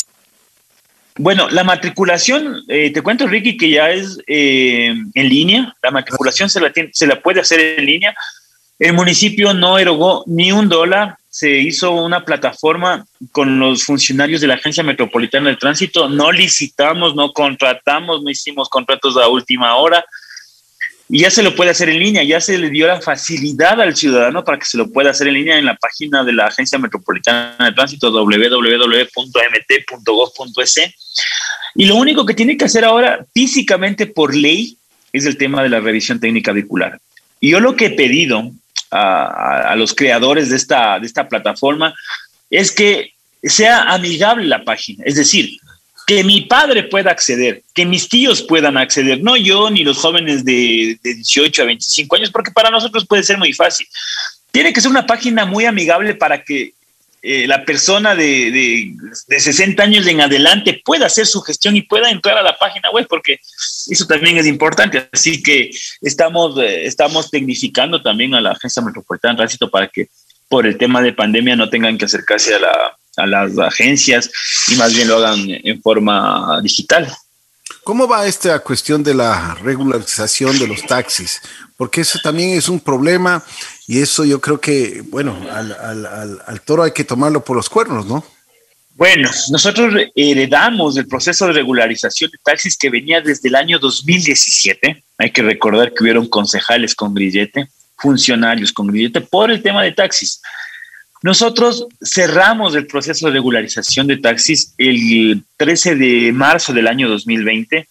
Bueno, 1.19 1.51
la 1.51 1.65
matriculación, 1.65 2.63
eh, 2.69 2.91
te 2.95 3.03
cuento, 3.03 3.27
Ricky, 3.27 3.59
que 3.59 3.69
ya 3.69 3.91
es 3.91 4.19
eh, 4.27 4.87
en 4.87 5.29
línea. 5.29 5.77
La 5.83 5.91
matriculación 5.91 6.49
se 6.49 6.63
la, 6.63 6.73
se 6.93 7.07
la 7.07 7.21
puede 7.21 7.43
hacer 7.43 7.61
en 7.61 7.85
línea. 7.85 8.15
El 8.79 8.95
municipio 8.95 9.53
no 9.53 9.79
erogó 9.79 10.25
ni 10.27 10.51
un 10.51 10.71
dólar 10.71 11.19
se 11.33 11.51
hizo 11.61 11.93
una 11.93 12.25
plataforma 12.27 13.07
con 13.33 13.59
los 13.59 13.85
funcionarios 13.85 14.43
de 14.43 14.49
la 14.49 14.57
Agencia 14.57 14.83
Metropolitana 14.85 15.49
de 15.49 15.57
Tránsito. 15.57 16.11
No 16.11 16.31
licitamos, 16.31 17.15
no 17.15 17.33
contratamos, 17.33 18.23
no 18.23 18.29
hicimos 18.29 18.69
contratos 18.69 19.17
a 19.17 19.29
última 19.29 19.77
hora. 19.77 20.05
y 21.09 21.21
ya 21.21 21.31
se 21.31 21.43
lo 21.43 21.55
puede 21.55 21.71
hacer 21.71 21.89
en 21.89 22.01
línea, 22.01 22.23
ya 22.23 22.39
se 22.39 22.59
le 22.59 22.69
dio 22.69 22.87
la 22.87 23.01
facilidad 23.01 23.81
al 23.81 23.97
ciudadano 23.97 24.45
para 24.45 24.59
que 24.59 24.67
se 24.67 24.77
lo 24.77 24.93
pueda 24.93 25.11
hacer 25.11 25.29
en 25.29 25.35
línea 25.35 25.59
en 25.59 25.65
la 25.65 25.77
página 25.77 26.23
de 26.23 26.35
la 26.35 26.49
Agencia 26.49 26.79
Metropolitana 26.79 27.57
de 27.59 27.73
Tránsito 27.73 28.11
www.mt.gov.es. 28.11 29.11
Y 31.77 31.87
lo 31.87 31.97
único 31.97 32.27
que 32.27 32.35
tiene 32.35 32.59
que 32.59 32.67
hacer 32.67 32.85
ahora 32.85 33.25
físicamente 33.33 34.07
por 34.07 34.37
ley 34.37 34.77
es 35.15 35.25
el 35.25 35.39
tema 35.39 35.63
de 35.63 35.71
la 35.71 35.81
revisión 35.81 36.21
técnica 36.21 36.53
vehicular. 36.53 37.01
Yo 37.41 37.59
lo 37.59 37.75
que 37.75 37.87
he 37.87 37.91
pedido 37.91 38.53
a, 38.93 39.75
los 39.77 39.95
creadores 39.95 40.51
de 40.51 40.57
esta, 40.57 41.01
de 41.01 41.07
esta 41.07 41.29
plataforma 41.29 41.95
es 42.51 42.71
que 42.71 43.15
sea 43.43 43.83
amigable 43.85 44.47
la 44.47 44.65
página, 44.65 45.03
es 45.05 45.17
decir, 45.17 45.59
que 46.07 46.25
mi 46.25 46.43
padre 46.43 46.85
pueda 46.85 47.11
acceder, 47.11 47.63
que 47.75 47.87
mis 47.87 48.09
tíos 48.09 48.43
puedan 48.43 48.77
acceder, 48.77 49.23
no 49.23 49.37
yo 49.37 49.71
ni 49.71 49.85
los 49.85 49.99
jóvenes 49.99 50.45
de, 50.45 50.99
18 51.03 51.63
a 51.63 51.67
25 51.67 52.17
años, 52.17 52.31
porque 52.31 52.51
para 52.51 52.71
nosotros 52.71 53.07
puede 53.07 53.23
ser 53.23 53.39
muy 53.39 53.53
fácil. 53.53 53.87
Tiene 54.51 54.73
que 54.73 54.81
ser 54.81 54.91
una 54.91 55.07
página 55.07 55.47
muy 55.47 55.65
amigable 55.65 56.15
para 56.15 56.43
que 56.43 56.75
eh, 57.25 57.47
la 57.47 57.65
persona 57.65 58.17
de, 58.17 58.51
de, 59.29 59.41
60 59.41 59.81
años 59.81 60.07
en 60.09 60.21
adelante 60.21 60.83
pueda 60.85 61.07
hacer 61.07 61.25
su 61.25 61.41
gestión 61.41 61.77
y 61.77 61.83
pueda 61.83 62.11
entrar 62.11 62.37
a 62.37 62.43
la 62.43 62.59
página 62.59 62.91
web, 62.91 63.07
porque 63.09 63.39
eso 63.89 64.07
también 64.07 64.39
es 64.39 64.47
importante. 64.49 65.09
Así 65.13 65.41
que 65.41 65.71
estamos, 66.01 66.59
eh, 66.59 66.85
estamos 66.85 67.31
tecnificando 67.31 68.03
también 68.03 68.35
a 68.35 68.41
la 68.41 68.51
Agencia 68.51 68.83
Metropolitana 68.83 69.35
de 69.35 69.37
Tránsito 69.37 69.71
para 69.71 69.87
que 69.87 70.09
por 70.49 70.67
el 70.67 70.77
tema 70.77 71.01
de 71.01 71.13
pandemia 71.13 71.55
no 71.55 71.71
tengan 71.71 71.97
que 71.97 72.07
acercarse 72.07 72.57
a 72.57 72.59
la, 72.59 72.97
a 73.17 73.27
las 73.27 73.57
agencias 73.57 74.29
y 74.67 74.75
más 74.75 74.93
bien 74.93 75.07
lo 75.07 75.19
hagan 75.19 75.47
en 75.49 75.81
forma 75.81 76.61
digital. 76.61 77.09
¿Cómo 77.85 78.07
va 78.07 78.27
esta 78.27 78.59
cuestión 78.61 79.03
de 79.03 79.15
la 79.15 79.55
regularización 79.55 80.59
de 80.59 80.69
los 80.69 80.87
taxis? 80.87 81.41
Porque 81.83 82.03
eso 82.03 82.21
también 82.23 82.51
es 82.51 82.69
un 82.69 82.79
problema 82.79 83.45
y 83.89 84.01
eso 84.01 84.25
yo 84.25 84.41
creo 84.41 84.61
que, 84.61 85.03
bueno, 85.09 85.37
al, 85.51 86.61
toro 86.61 86.85
hay 86.85 86.93
que 86.93 87.03
tomarlo 87.03 87.45
por 87.45 87.57
los 87.57 87.69
cuernos, 87.69 88.07
¿no? 88.07 88.25
Bueno, 88.95 89.29
nosotros 89.51 89.93
heredamos 90.15 90.97
el 90.97 91.09
proceso 91.09 91.49
de 91.49 91.55
regularización 91.55 92.31
de 92.31 92.39
taxis 92.45 92.77
que 92.77 92.89
venía 92.89 93.21
desde 93.21 93.49
el 93.49 93.57
año 93.57 93.81
2017. 93.81 95.03
Hay 95.19 95.33
que 95.33 95.43
recordar 95.43 95.93
que 95.93 96.05
hubieron 96.05 96.29
concejales 96.29 96.95
con 96.95 97.15
grillete, 97.15 97.67
funcionarios 97.97 98.73
con 98.73 98.87
grillete 98.87 99.21
por 99.21 99.51
el 99.51 99.61
tema 99.61 99.83
de 99.83 99.91
taxis. 99.91 100.41
Nosotros 101.25 101.89
cerramos 102.01 102.77
el 102.77 102.87
proceso 102.87 103.27
de 103.27 103.33
regularización 103.33 104.07
de 104.07 104.19
taxis 104.19 104.73
el 104.79 105.43
13 105.57 105.97
de 105.97 106.31
marzo 106.33 106.73
del 106.73 106.87
año 106.87 107.09
2020 107.09 107.89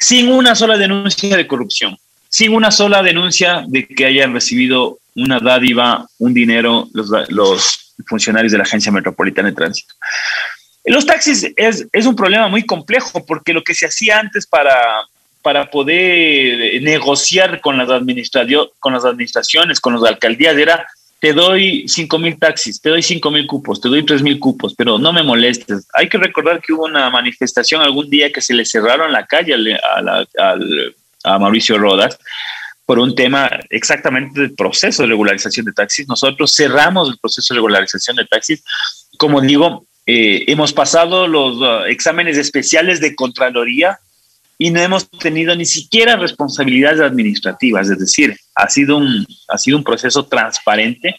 sin 0.00 0.32
una 0.32 0.56
sola 0.56 0.76
denuncia 0.76 1.36
de 1.36 1.46
corrupción, 1.46 1.96
sin 2.34 2.52
una 2.52 2.72
sola 2.72 3.00
denuncia 3.00 3.62
de 3.68 3.86
que 3.86 4.06
hayan 4.06 4.32
recibido 4.32 4.98
una 5.14 5.38
dádiva, 5.38 6.04
un 6.18 6.34
dinero 6.34 6.88
los, 6.92 7.94
funcionarios 8.08 8.50
de 8.50 8.58
la 8.58 8.64
Agencia 8.64 8.90
Metropolitana 8.90 9.50
de 9.50 9.54
Tránsito. 9.54 9.94
Los 10.84 11.06
taxis 11.06 11.52
es, 11.54 11.86
es, 11.92 12.06
un 12.06 12.16
problema 12.16 12.48
muy 12.48 12.66
complejo 12.66 13.24
porque 13.24 13.52
lo 13.52 13.62
que 13.62 13.72
se 13.72 13.86
hacía 13.86 14.18
antes 14.18 14.48
para, 14.48 14.74
para 15.42 15.70
poder 15.70 16.82
negociar 16.82 17.60
con 17.60 17.78
las, 17.78 17.88
con 18.80 18.92
las 18.92 19.04
administraciones, 19.04 19.78
con 19.78 19.94
las 19.94 20.02
alcaldías, 20.02 20.56
era 20.56 20.84
te 21.20 21.32
doy 21.32 21.86
cinco 21.86 22.18
mil 22.18 22.36
taxis, 22.36 22.80
te 22.80 22.88
doy 22.88 23.04
cinco 23.04 23.30
mil 23.30 23.46
cupos, 23.46 23.80
te 23.80 23.88
doy 23.88 24.04
tres 24.04 24.22
mil 24.22 24.40
cupos, 24.40 24.74
pero 24.74 24.98
no 24.98 25.12
me 25.12 25.22
molestes. 25.22 25.86
Hay 25.92 26.08
que 26.08 26.18
recordar 26.18 26.60
que 26.60 26.72
hubo 26.72 26.86
una 26.86 27.08
manifestación 27.10 27.80
algún 27.80 28.10
día 28.10 28.32
que 28.32 28.40
se 28.40 28.54
le 28.54 28.64
cerraron 28.64 29.12
la 29.12 29.24
calle 29.24 29.54
a, 31.24 31.38
Mauricio 31.38 31.78
Rodas 31.78 32.18
por 32.86 32.98
un 32.98 33.14
tema 33.14 33.50
exactamente 33.70 34.40
del 34.40 34.54
proceso 34.54 35.02
de 35.02 35.08
regularización 35.08 35.66
de 35.66 35.72
taxis. 35.72 36.06
Nosotros 36.06 36.52
cerramos 36.54 37.08
el 37.08 37.18
proceso 37.18 37.54
de 37.54 37.58
regularización 37.58 38.16
de 38.16 38.26
taxis. 38.26 38.62
Como 39.16 39.40
digo, 39.40 39.86
eh, 40.06 40.44
hemos 40.48 40.72
pasado 40.72 41.26
los 41.26 41.56
uh, 41.56 41.86
exámenes 41.86 42.36
especiales 42.36 43.00
de 43.00 43.14
Contraloría 43.14 43.98
y 44.58 44.70
no 44.70 44.80
hemos 44.80 45.08
tenido 45.10 45.56
ni 45.56 45.64
siquiera 45.64 46.16
responsabilidades 46.16 47.00
administrativas, 47.00 47.88
es 47.88 47.98
decir, 47.98 48.36
ha 48.54 48.68
sido 48.68 48.98
un, 48.98 49.26
ha 49.48 49.58
sido 49.58 49.78
un 49.78 49.84
proceso 49.84 50.26
transparente 50.26 51.16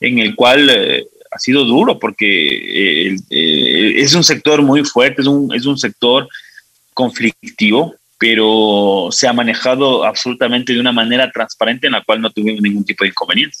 en 0.00 0.20
el 0.20 0.34
cual 0.34 0.70
eh, 0.70 1.06
ha 1.30 1.38
sido 1.38 1.64
duro 1.64 1.98
porque 1.98 3.10
eh, 3.10 3.16
es 3.96 4.14
un 4.14 4.24
sector 4.24 4.62
muy 4.62 4.84
fuerte, 4.84 5.22
es 5.22 5.28
un, 5.28 5.54
es 5.54 5.66
un 5.66 5.78
sector 5.78 6.28
conflictivo, 6.94 7.94
pero 8.22 9.08
se 9.10 9.26
ha 9.26 9.32
manejado 9.32 10.04
absolutamente 10.04 10.72
de 10.72 10.78
una 10.78 10.92
manera 10.92 11.28
transparente 11.32 11.88
en 11.88 11.94
la 11.94 12.04
cual 12.04 12.20
no 12.20 12.30
tuvimos 12.30 12.62
ningún 12.62 12.84
tipo 12.84 13.02
de 13.02 13.08
inconveniente. 13.08 13.58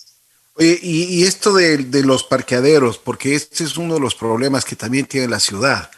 Oye, 0.54 0.78
y, 0.80 1.02
y, 1.02 1.24
esto 1.24 1.52
de, 1.52 1.78
de, 1.78 2.04
los 2.04 2.22
parqueaderos, 2.22 2.96
porque 2.96 3.34
este 3.34 3.64
es 3.64 3.76
uno 3.76 3.94
de 3.94 4.00
los 4.00 4.14
problemas 4.14 4.64
que 4.64 4.76
también 4.76 5.06
tiene 5.06 5.26
la 5.26 5.40
ciudad. 5.40 5.90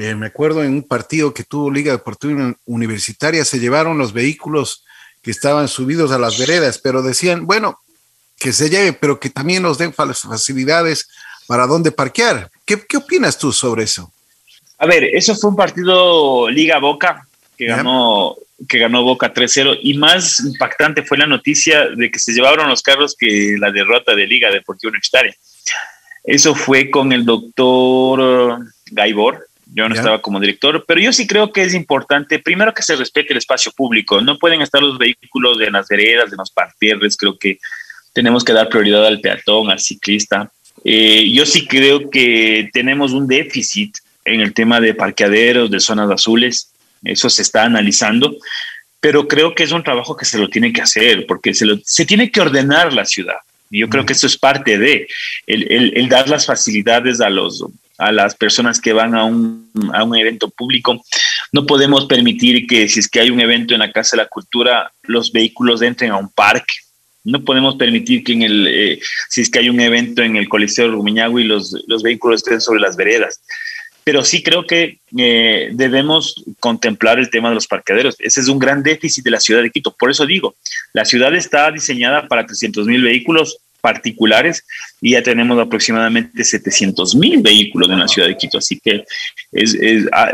Eh, 0.00 0.16
me 0.16 0.26
acuerdo 0.26 0.64
en 0.64 0.72
un 0.72 0.82
partido 0.82 1.32
que 1.32 1.44
tuvo 1.44 1.70
Liga 1.70 1.92
Deportiva 1.92 2.56
Universitaria, 2.64 3.44
se 3.44 3.60
llevaron 3.60 3.98
los 3.98 4.12
vehículos 4.12 4.82
que 5.22 5.30
estaban 5.30 5.68
subidos 5.68 6.10
a 6.10 6.18
las 6.18 6.38
veredas, 6.38 6.78
pero 6.78 7.02
decían, 7.02 7.46
bueno, 7.46 7.78
que 8.36 8.52
se 8.52 8.68
lleve, 8.68 8.94
pero 8.94 9.20
que 9.20 9.30
también 9.30 9.62
nos 9.62 9.78
den 9.78 9.92
facilidades 9.92 11.08
para 11.46 11.68
dónde 11.68 11.92
parquear. 11.92 12.50
¿Qué, 12.64 12.84
qué 12.84 12.96
opinas 12.96 13.38
tú 13.38 13.52
sobre 13.52 13.84
eso? 13.84 14.12
A 14.76 14.86
ver, 14.86 15.04
eso 15.04 15.36
fue 15.36 15.50
un 15.50 15.56
partido 15.56 16.50
Liga 16.50 16.80
Boca 16.80 17.25
que 17.56 17.66
ganó 17.66 18.36
que 18.68 18.78
ganó 18.78 19.02
Boca 19.02 19.34
3-0 19.34 19.80
y 19.82 19.98
más 19.98 20.40
impactante 20.40 21.02
fue 21.02 21.18
la 21.18 21.26
noticia 21.26 21.88
de 21.90 22.10
que 22.10 22.18
se 22.18 22.32
llevaron 22.32 22.70
los 22.70 22.82
carros 22.82 23.14
que 23.14 23.56
la 23.58 23.70
derrota 23.70 24.14
de 24.14 24.26
Liga 24.26 24.50
Deportiva 24.50 24.88
Universitaria. 24.88 25.34
Eso 26.24 26.54
fue 26.54 26.90
con 26.90 27.12
el 27.12 27.26
doctor 27.26 28.60
Gaibor, 28.90 29.46
yo 29.74 29.88
no 29.88 29.94
estaba 29.94 30.22
como 30.22 30.40
director, 30.40 30.84
pero 30.86 31.00
yo 31.00 31.12
sí 31.12 31.26
creo 31.26 31.52
que 31.52 31.62
es 31.62 31.74
importante, 31.74 32.38
primero 32.38 32.72
que 32.72 32.82
se 32.82 32.96
respete 32.96 33.32
el 33.32 33.38
espacio 33.38 33.72
público. 33.72 34.20
No 34.20 34.38
pueden 34.38 34.62
estar 34.62 34.80
los 34.80 34.96
vehículos 34.96 35.58
de 35.58 35.70
las 35.70 35.88
veredas, 35.88 36.30
de 36.30 36.36
los 36.36 36.50
parterres. 36.50 37.16
Creo 37.16 37.36
que 37.36 37.58
tenemos 38.12 38.44
que 38.44 38.52
dar 38.52 38.68
prioridad 38.68 39.04
al 39.06 39.20
peatón, 39.20 39.70
al 39.70 39.80
ciclista. 39.80 40.50
Eh, 40.84 41.30
yo 41.32 41.44
sí 41.44 41.66
creo 41.66 42.08
que 42.10 42.70
tenemos 42.72 43.12
un 43.12 43.26
déficit 43.26 43.96
en 44.24 44.40
el 44.40 44.54
tema 44.54 44.80
de 44.80 44.94
parqueaderos, 44.94 45.70
de 45.70 45.80
zonas 45.80 46.10
azules. 46.10 46.72
Eso 47.04 47.30
se 47.30 47.42
está 47.42 47.64
analizando, 47.64 48.36
pero 49.00 49.28
creo 49.28 49.54
que 49.54 49.64
es 49.64 49.72
un 49.72 49.84
trabajo 49.84 50.16
que 50.16 50.24
se 50.24 50.38
lo 50.38 50.48
tiene 50.48 50.72
que 50.72 50.82
hacer 50.82 51.26
porque 51.26 51.54
se, 51.54 51.66
se 51.84 52.06
tiene 52.06 52.30
que 52.30 52.40
ordenar 52.40 52.92
la 52.92 53.04
ciudad. 53.04 53.36
Y 53.70 53.80
yo 53.80 53.88
creo 53.88 54.06
que 54.06 54.12
eso 54.12 54.26
es 54.26 54.38
parte 54.38 54.78
de 54.78 55.08
el 55.46 56.08
dar 56.08 56.28
las 56.28 56.46
facilidades 56.46 57.20
a 57.20 57.30
los 57.30 57.64
a 57.98 58.12
las 58.12 58.34
personas 58.34 58.80
que 58.80 58.92
van 58.92 59.14
a 59.14 59.24
un, 59.24 59.70
a 59.92 60.04
un 60.04 60.16
evento 60.16 60.50
público. 60.50 61.02
No 61.52 61.66
podemos 61.66 62.06
permitir 62.06 62.66
que 62.66 62.88
si 62.88 63.00
es 63.00 63.08
que 63.08 63.20
hay 63.20 63.30
un 63.30 63.40
evento 63.40 63.74
en 63.74 63.80
la 63.80 63.92
Casa 63.92 64.16
de 64.16 64.22
la 64.22 64.28
Cultura, 64.28 64.92
los 65.02 65.32
vehículos 65.32 65.82
entren 65.82 66.10
a 66.10 66.16
un 66.16 66.30
parque. 66.30 66.74
No 67.24 67.44
podemos 67.44 67.76
permitir 67.76 68.22
que 68.22 68.32
en 68.32 68.42
el, 68.42 68.66
eh, 68.68 69.00
si 69.28 69.40
es 69.40 69.50
que 69.50 69.58
hay 69.58 69.68
un 69.68 69.80
evento 69.80 70.22
en 70.22 70.36
el 70.36 70.48
Coliseo 70.48 70.90
Rumiñahui, 70.90 71.44
los, 71.44 71.76
los 71.88 72.02
vehículos 72.02 72.42
estén 72.42 72.60
sobre 72.60 72.80
las 72.80 72.96
veredas. 72.96 73.40
Pero 74.06 74.24
sí 74.24 74.40
creo 74.40 74.64
que 74.64 75.00
eh, 75.18 75.70
debemos 75.72 76.44
contemplar 76.60 77.18
el 77.18 77.28
tema 77.28 77.48
de 77.48 77.56
los 77.56 77.66
parqueaderos. 77.66 78.14
Ese 78.20 78.40
es 78.40 78.46
un 78.46 78.60
gran 78.60 78.84
déficit 78.84 79.24
de 79.24 79.32
la 79.32 79.40
ciudad 79.40 79.62
de 79.62 79.70
Quito. 79.72 79.90
Por 79.90 80.12
eso 80.12 80.24
digo, 80.24 80.54
la 80.92 81.04
ciudad 81.04 81.34
está 81.34 81.72
diseñada 81.72 82.28
para 82.28 82.46
300 82.46 82.86
mil 82.86 83.02
vehículos, 83.02 83.58
particulares 83.80 84.64
y 85.00 85.10
ya 85.12 85.24
tenemos 85.24 85.58
aproximadamente 85.58 86.44
700 86.44 87.16
mil 87.16 87.42
vehículos 87.42 87.90
en 87.90 87.98
la 87.98 88.06
ciudad 88.06 88.28
de 88.28 88.36
Quito. 88.36 88.58
Así 88.58 88.78
que 88.78 89.04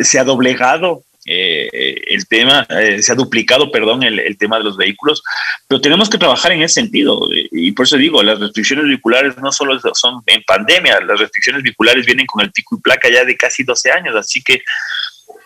se 0.03 0.19
ha 0.19 0.25
doblegado 0.25 1.03
eh, 1.25 2.03
el 2.09 2.27
tema, 2.27 2.67
eh, 2.69 3.01
se 3.01 3.13
ha 3.13 3.15
duplicado, 3.15 3.71
perdón, 3.71 4.03
el, 4.03 4.37
tema 4.37 4.59
de 4.59 4.65
los 4.65 4.77
vehículos, 4.77 5.23
pero 5.69 5.81
tenemos 5.81 6.11
que 6.11 6.19
trabajar 6.19 6.53
en 6.53 6.63
ese 6.63 6.75
sentido. 6.75 7.29
Y 7.31 7.73
por 7.73 7.87
eso 7.87 7.97
digo, 7.97 8.23
las 8.23 8.41
restricciones 8.41 8.87
vehiculares 8.87 9.37
no 9.39 9.53
solo 9.53 9.79
son 9.95 10.23
en 10.27 10.43
pandemia, 10.43 11.01
las 11.01 11.21
restricciones 11.21 11.63
vehiculares 11.63 12.07
vienen 12.07 12.27
con 12.27 12.43
el 12.43 12.51
pico 12.51 12.77
y 12.77 12.81
placa 12.81 13.09
ya 13.11 13.25
de 13.25 13.37
casi 13.37 13.63
12 13.63 13.91
años, 13.93 14.17
así 14.17 14.43
que 14.43 14.63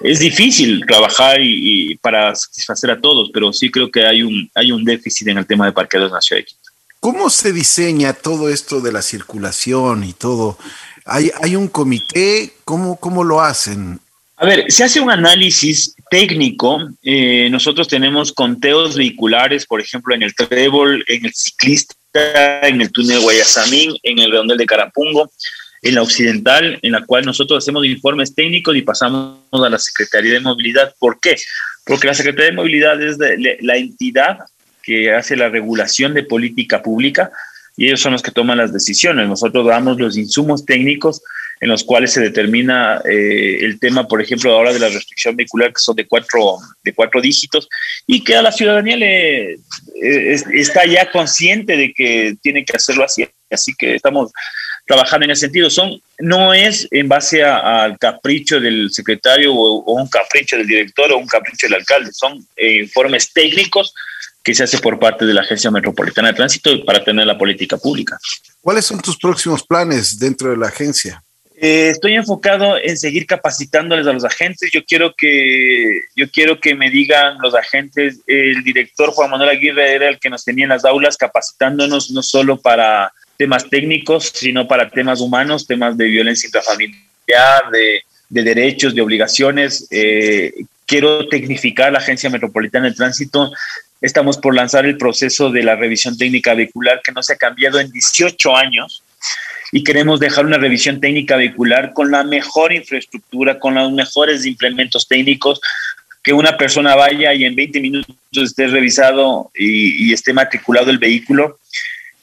es 0.00 0.18
difícil 0.18 0.84
trabajar 0.86 1.38
y, 1.40 1.96
para 1.96 2.34
satisfacer 2.34 2.90
a 2.90 3.00
todos, 3.00 3.30
pero 3.32 3.52
sí 3.52 3.70
creo 3.70 3.90
que 3.90 4.06
hay 4.06 4.22
un, 4.22 4.50
hay 4.54 4.72
un 4.72 4.84
déficit 4.84 5.28
en 5.28 5.38
el 5.38 5.46
tema 5.46 5.66
de 5.66 5.72
parqueados 5.72 6.10
en 6.10 6.14
la 6.14 6.20
ciudad 6.20 6.40
de 6.40 6.46
Quito. 6.46 6.70
¿Cómo 7.00 7.30
se 7.30 7.52
diseña 7.52 8.14
todo 8.14 8.48
esto 8.48 8.80
de 8.80 8.92
la 8.92 9.02
circulación 9.02 10.04
y 10.04 10.12
todo? 10.12 10.58
¿Hay, 11.04 11.30
hay 11.40 11.54
un 11.54 11.68
comité? 11.68 12.54
¿Cómo, 12.64 12.96
¿Cómo 12.96 13.22
lo 13.22 13.40
hacen? 13.40 14.00
A 14.36 14.46
ver, 14.46 14.64
se 14.68 14.84
hace 14.84 15.00
un 15.00 15.10
análisis 15.10 15.94
técnico. 16.10 16.88
Eh, 17.02 17.48
nosotros 17.50 17.88
tenemos 17.88 18.32
conteos 18.32 18.96
vehiculares, 18.96 19.66
por 19.66 19.80
ejemplo, 19.80 20.14
en 20.14 20.22
el 20.22 20.34
Trébol, 20.34 21.04
en 21.08 21.24
el 21.24 21.32
Ciclista, 21.34 21.96
en 22.62 22.80
el 22.80 22.92
túnel 22.92 23.20
Guayasamín, 23.20 23.96
en 24.02 24.18
el 24.18 24.30
Redondel 24.30 24.58
de 24.58 24.66
Carapungo, 24.66 25.30
en 25.82 25.94
la 25.94 26.02
Occidental, 26.02 26.78
en 26.82 26.92
la 26.92 27.04
cual 27.04 27.24
nosotros 27.24 27.62
hacemos 27.62 27.86
informes 27.86 28.34
técnicos 28.34 28.76
y 28.76 28.82
pasamos 28.82 29.38
a 29.52 29.68
la 29.68 29.78
Secretaría 29.78 30.34
de 30.34 30.40
Movilidad. 30.40 30.94
¿Por 30.98 31.18
qué? 31.20 31.36
porque 31.86 32.08
la 32.08 32.14
Secretaría 32.14 32.50
de 32.50 32.56
Movilidad 32.56 33.00
es 33.00 33.16
la 33.60 33.76
entidad 33.76 34.38
que 34.82 35.14
hace 35.14 35.36
la 35.36 35.48
regulación 35.48 36.14
de 36.14 36.24
política 36.24 36.82
pública 36.82 37.30
y 37.76 37.86
ellos 37.86 38.00
son 38.00 38.12
los 38.12 38.22
que 38.22 38.32
toman 38.32 38.58
las 38.58 38.72
decisiones. 38.72 39.28
Nosotros 39.28 39.64
damos 39.66 39.98
los 39.98 40.16
insumos 40.16 40.66
técnicos 40.66 41.22
en 41.60 41.68
los 41.68 41.84
cuales 41.84 42.12
se 42.12 42.20
determina 42.20 43.00
eh, 43.04 43.58
el 43.62 43.80
tema, 43.80 44.06
por 44.06 44.20
ejemplo, 44.20 44.52
ahora 44.52 44.72
de 44.72 44.78
la 44.78 44.88
restricción 44.88 45.36
vehicular, 45.36 45.72
que 45.72 45.80
son 45.80 45.96
de 45.96 46.06
cuatro, 46.06 46.58
de 46.84 46.92
cuatro 46.92 47.20
dígitos, 47.20 47.68
y 48.06 48.22
que 48.22 48.36
a 48.36 48.42
la 48.42 48.52
ciudadanía 48.52 48.96
le, 48.96 49.52
eh, 49.52 50.42
está 50.52 50.84
ya 50.84 51.10
consciente 51.10 51.76
de 51.76 51.92
que 51.94 52.36
tiene 52.42 52.64
que 52.64 52.76
hacerlo 52.76 53.04
así. 53.04 53.26
Así 53.50 53.74
que 53.76 53.94
estamos 53.94 54.32
trabajando 54.86 55.24
en 55.24 55.30
ese 55.30 55.42
sentido. 55.42 55.70
Son, 55.70 56.00
no 56.18 56.52
es 56.52 56.86
en 56.90 57.08
base 57.08 57.42
al 57.42 57.98
capricho 57.98 58.60
del 58.60 58.90
secretario 58.92 59.54
o, 59.54 59.92
un 59.94 60.08
capricho 60.08 60.56
del 60.56 60.66
director 60.66 61.12
o 61.12 61.18
un 61.18 61.26
capricho 61.26 61.66
del 61.66 61.74
alcalde, 61.74 62.12
son 62.12 62.46
eh, 62.56 62.82
informes 62.82 63.32
técnicos 63.32 63.94
que 64.42 64.54
se 64.54 64.62
hace 64.62 64.78
por 64.78 64.98
parte 65.00 65.26
de 65.26 65.34
la 65.34 65.40
Agencia 65.40 65.72
Metropolitana 65.72 66.28
de 66.28 66.34
Tránsito 66.34 66.84
para 66.84 67.02
tener 67.02 67.26
la 67.26 67.36
política 67.36 67.76
pública. 67.76 68.16
¿Cuáles 68.60 68.84
son 68.84 69.00
tus 69.00 69.16
próximos 69.16 69.64
planes 69.64 70.20
dentro 70.20 70.50
de 70.50 70.56
la 70.56 70.68
agencia? 70.68 71.20
Eh, 71.58 71.88
estoy 71.88 72.14
enfocado 72.14 72.76
en 72.76 72.98
seguir 72.98 73.26
capacitándoles 73.26 74.06
a 74.06 74.12
los 74.12 74.24
agentes. 74.24 74.70
Yo 74.72 74.84
quiero 74.84 75.14
que 75.16 76.00
yo 76.14 76.30
quiero 76.30 76.60
que 76.60 76.74
me 76.74 76.90
digan 76.90 77.38
los 77.40 77.54
agentes. 77.54 78.20
El 78.26 78.62
director 78.62 79.10
Juan 79.10 79.30
Manuel 79.30 79.50
Aguirre 79.50 79.94
era 79.94 80.08
el 80.08 80.18
que 80.18 80.28
nos 80.28 80.44
tenía 80.44 80.64
en 80.64 80.70
las 80.70 80.84
aulas 80.84 81.16
capacitándonos 81.16 82.10
no 82.10 82.22
solo 82.22 82.60
para 82.60 83.10
temas 83.38 83.68
técnicos, 83.70 84.32
sino 84.34 84.68
para 84.68 84.90
temas 84.90 85.20
humanos, 85.20 85.66
temas 85.66 85.96
de 85.96 86.06
violencia 86.06 86.46
intrafamiliar, 86.46 87.70
de, 87.72 88.02
de 88.28 88.42
derechos, 88.42 88.94
de 88.94 89.00
obligaciones. 89.00 89.88
Eh, 89.90 90.52
quiero 90.84 91.26
tecnificar 91.28 91.90
la 91.90 92.00
Agencia 92.00 92.28
Metropolitana 92.28 92.88
de 92.88 92.94
Tránsito. 92.94 93.50
Estamos 94.02 94.36
por 94.36 94.54
lanzar 94.54 94.84
el 94.84 94.98
proceso 94.98 95.50
de 95.50 95.62
la 95.62 95.74
revisión 95.74 96.18
técnica 96.18 96.52
vehicular 96.52 97.00
que 97.02 97.12
no 97.12 97.22
se 97.22 97.32
ha 97.32 97.36
cambiado 97.36 97.80
en 97.80 97.90
18 97.90 98.54
años 98.54 99.02
y 99.72 99.82
queremos 99.82 100.20
dejar 100.20 100.46
una 100.46 100.58
revisión 100.58 101.00
técnica 101.00 101.36
vehicular 101.36 101.92
con 101.92 102.10
la 102.10 102.24
mejor 102.24 102.72
infraestructura, 102.72 103.58
con 103.58 103.74
los 103.74 103.92
mejores 103.92 104.46
implementos 104.46 105.08
técnicos, 105.08 105.60
que 106.22 106.32
una 106.32 106.56
persona 106.56 106.96
vaya 106.96 107.34
y 107.34 107.44
en 107.44 107.54
20 107.54 107.80
minutos 107.80 108.16
esté 108.32 108.66
revisado 108.66 109.50
y, 109.54 110.12
esté 110.12 110.32
matriculado 110.32 110.90
el 110.90 110.98
vehículo. 110.98 111.58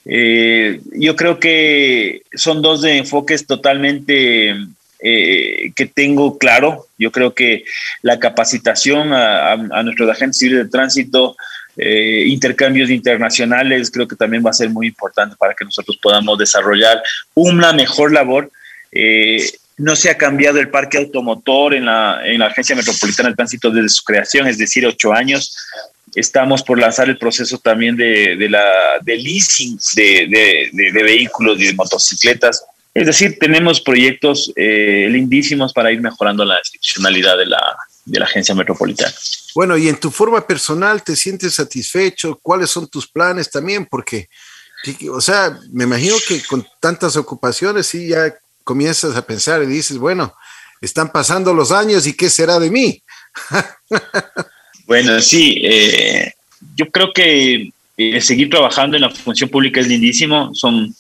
Eh, 0.06 0.82
yo 0.94 1.16
creo 1.16 1.39
que 1.39 2.24
son 2.34 2.62
dos 2.62 2.82
de 2.82 2.98
enfoques 2.98 3.46
totalmente 3.48 4.56
eh, 5.00 5.72
que 5.76 5.86
tengo 5.86 6.38
claro. 6.38 6.88
Yo 6.98 7.12
creo 7.12 7.34
que 7.34 7.63
la 8.02 8.20
capacitación 8.20 9.13
a, 9.13 9.54
a 9.54 9.84
nuestros 9.84 10.10
agentes 10.10 10.38
civiles 10.38 10.66
de 10.66 10.70
tránsito 10.70 11.38
eh, 11.78 12.26
intercambios 12.28 12.90
internacionales, 12.90 13.90
creo 13.90 14.08
que 14.08 14.16
también 14.16 14.46
va 14.46 14.52
a 14.52 14.54
ser 14.54 14.70
muy 14.70 14.88
importante 14.88 15.36
para 15.38 15.54
que 15.54 15.66
nosotros 15.66 15.98
podamos 16.02 16.38
desarrollar 16.38 17.02
una 17.34 17.74
mejor 17.74 18.12
labor. 18.12 18.52
Eh, 18.92 19.44
no 19.78 19.96
se 19.96 20.12
ha 20.12 20.18
cambiado 20.18 20.60
el 20.60 20.70
parque 20.70 21.00
automotor 21.00 21.74
en 21.74 21.86
la, 21.86 22.22
en 22.24 22.40
la 22.40 22.48
Agencia 22.48 22.76
Metropolitana 22.76 23.30
de 23.30 23.36
Tránsito 23.36 23.72
desde 23.72 23.90
su 23.90 24.04
creación, 24.04 24.48
es 24.48 24.58
decir, 24.58 24.86
ocho 24.86 25.14
años. 25.14 25.58
Estamos 26.14 26.62
por 26.62 26.80
lanzar 26.80 27.10
el 27.10 27.18
proceso 27.18 27.58
también 27.58 27.96
de, 27.96 28.36
de 28.36 28.50
la, 28.50 28.64
leasing 29.04 29.80
de, 29.96 30.28
de, 30.72 30.92
de, 30.92 31.04
vehículos 31.04 31.60
y 31.60 31.66
de 31.66 31.74
motocicletas. 31.74 32.64
Es 32.94 33.08
decir, 33.08 33.40
tenemos 33.40 33.82
proyectos 33.82 34.54
eh, 34.56 35.08
lindísimos 35.10 35.74
para 35.74 35.92
ir 35.92 36.02
mejorando 36.02 36.46
la 36.46 36.60
institucionalidad 36.60 37.36
de 37.40 37.48
la, 37.48 37.76
de 38.06 38.20
la 38.20 38.26
agencia 38.26 38.56
metropolitana. 38.56 39.13
Bueno, 39.56 39.78
y 39.78 39.88
en 39.88 40.00
tu 40.00 40.10
forma 40.10 40.46
personal, 40.46 41.04
¿te 41.04 41.16
sientes 41.16 41.54
satisfecho? 41.54 42.39
¿Cuáles 42.42 42.70
son 42.70 42.88
tus 42.88 43.08
planes 43.08 43.50
también? 43.50 43.86
Porque, 43.86 44.28
o 45.12 45.22
sea, 45.22 45.58
me 45.72 45.84
imagino 45.84 46.16
que 46.28 46.42
con 46.44 46.66
tantas 46.80 47.16
ocupaciones 47.16 47.88
sí 47.88 48.10
ya 48.10 48.34
comienzas 48.63 49.16
a 49.16 49.26
pensar 49.26 49.62
y 49.62 49.68
dices, 49.68 49.98
bueno, 49.98 50.34
están 50.82 51.12
pasando 51.12 51.54
los 51.54 51.72
años 51.72 52.08
y 52.08 52.13
qué 52.13 52.30
será 52.30 52.60
de 52.60 52.70
mí. 52.72 53.02
bueno, 54.88 55.22
sí, 55.22 55.62
eh, 55.63 56.34
yo 56.76 56.89
creo 56.89 57.13
que 57.13 57.72
eh, 57.98 58.22
seguir 58.22 58.50
trabajando 58.50 58.98
en 58.98 59.04
la 59.04 59.10
función 59.10 59.50
pública 59.50 59.80
es 59.80 59.88
lindísimo, 59.88 60.54
son, 60.54 60.94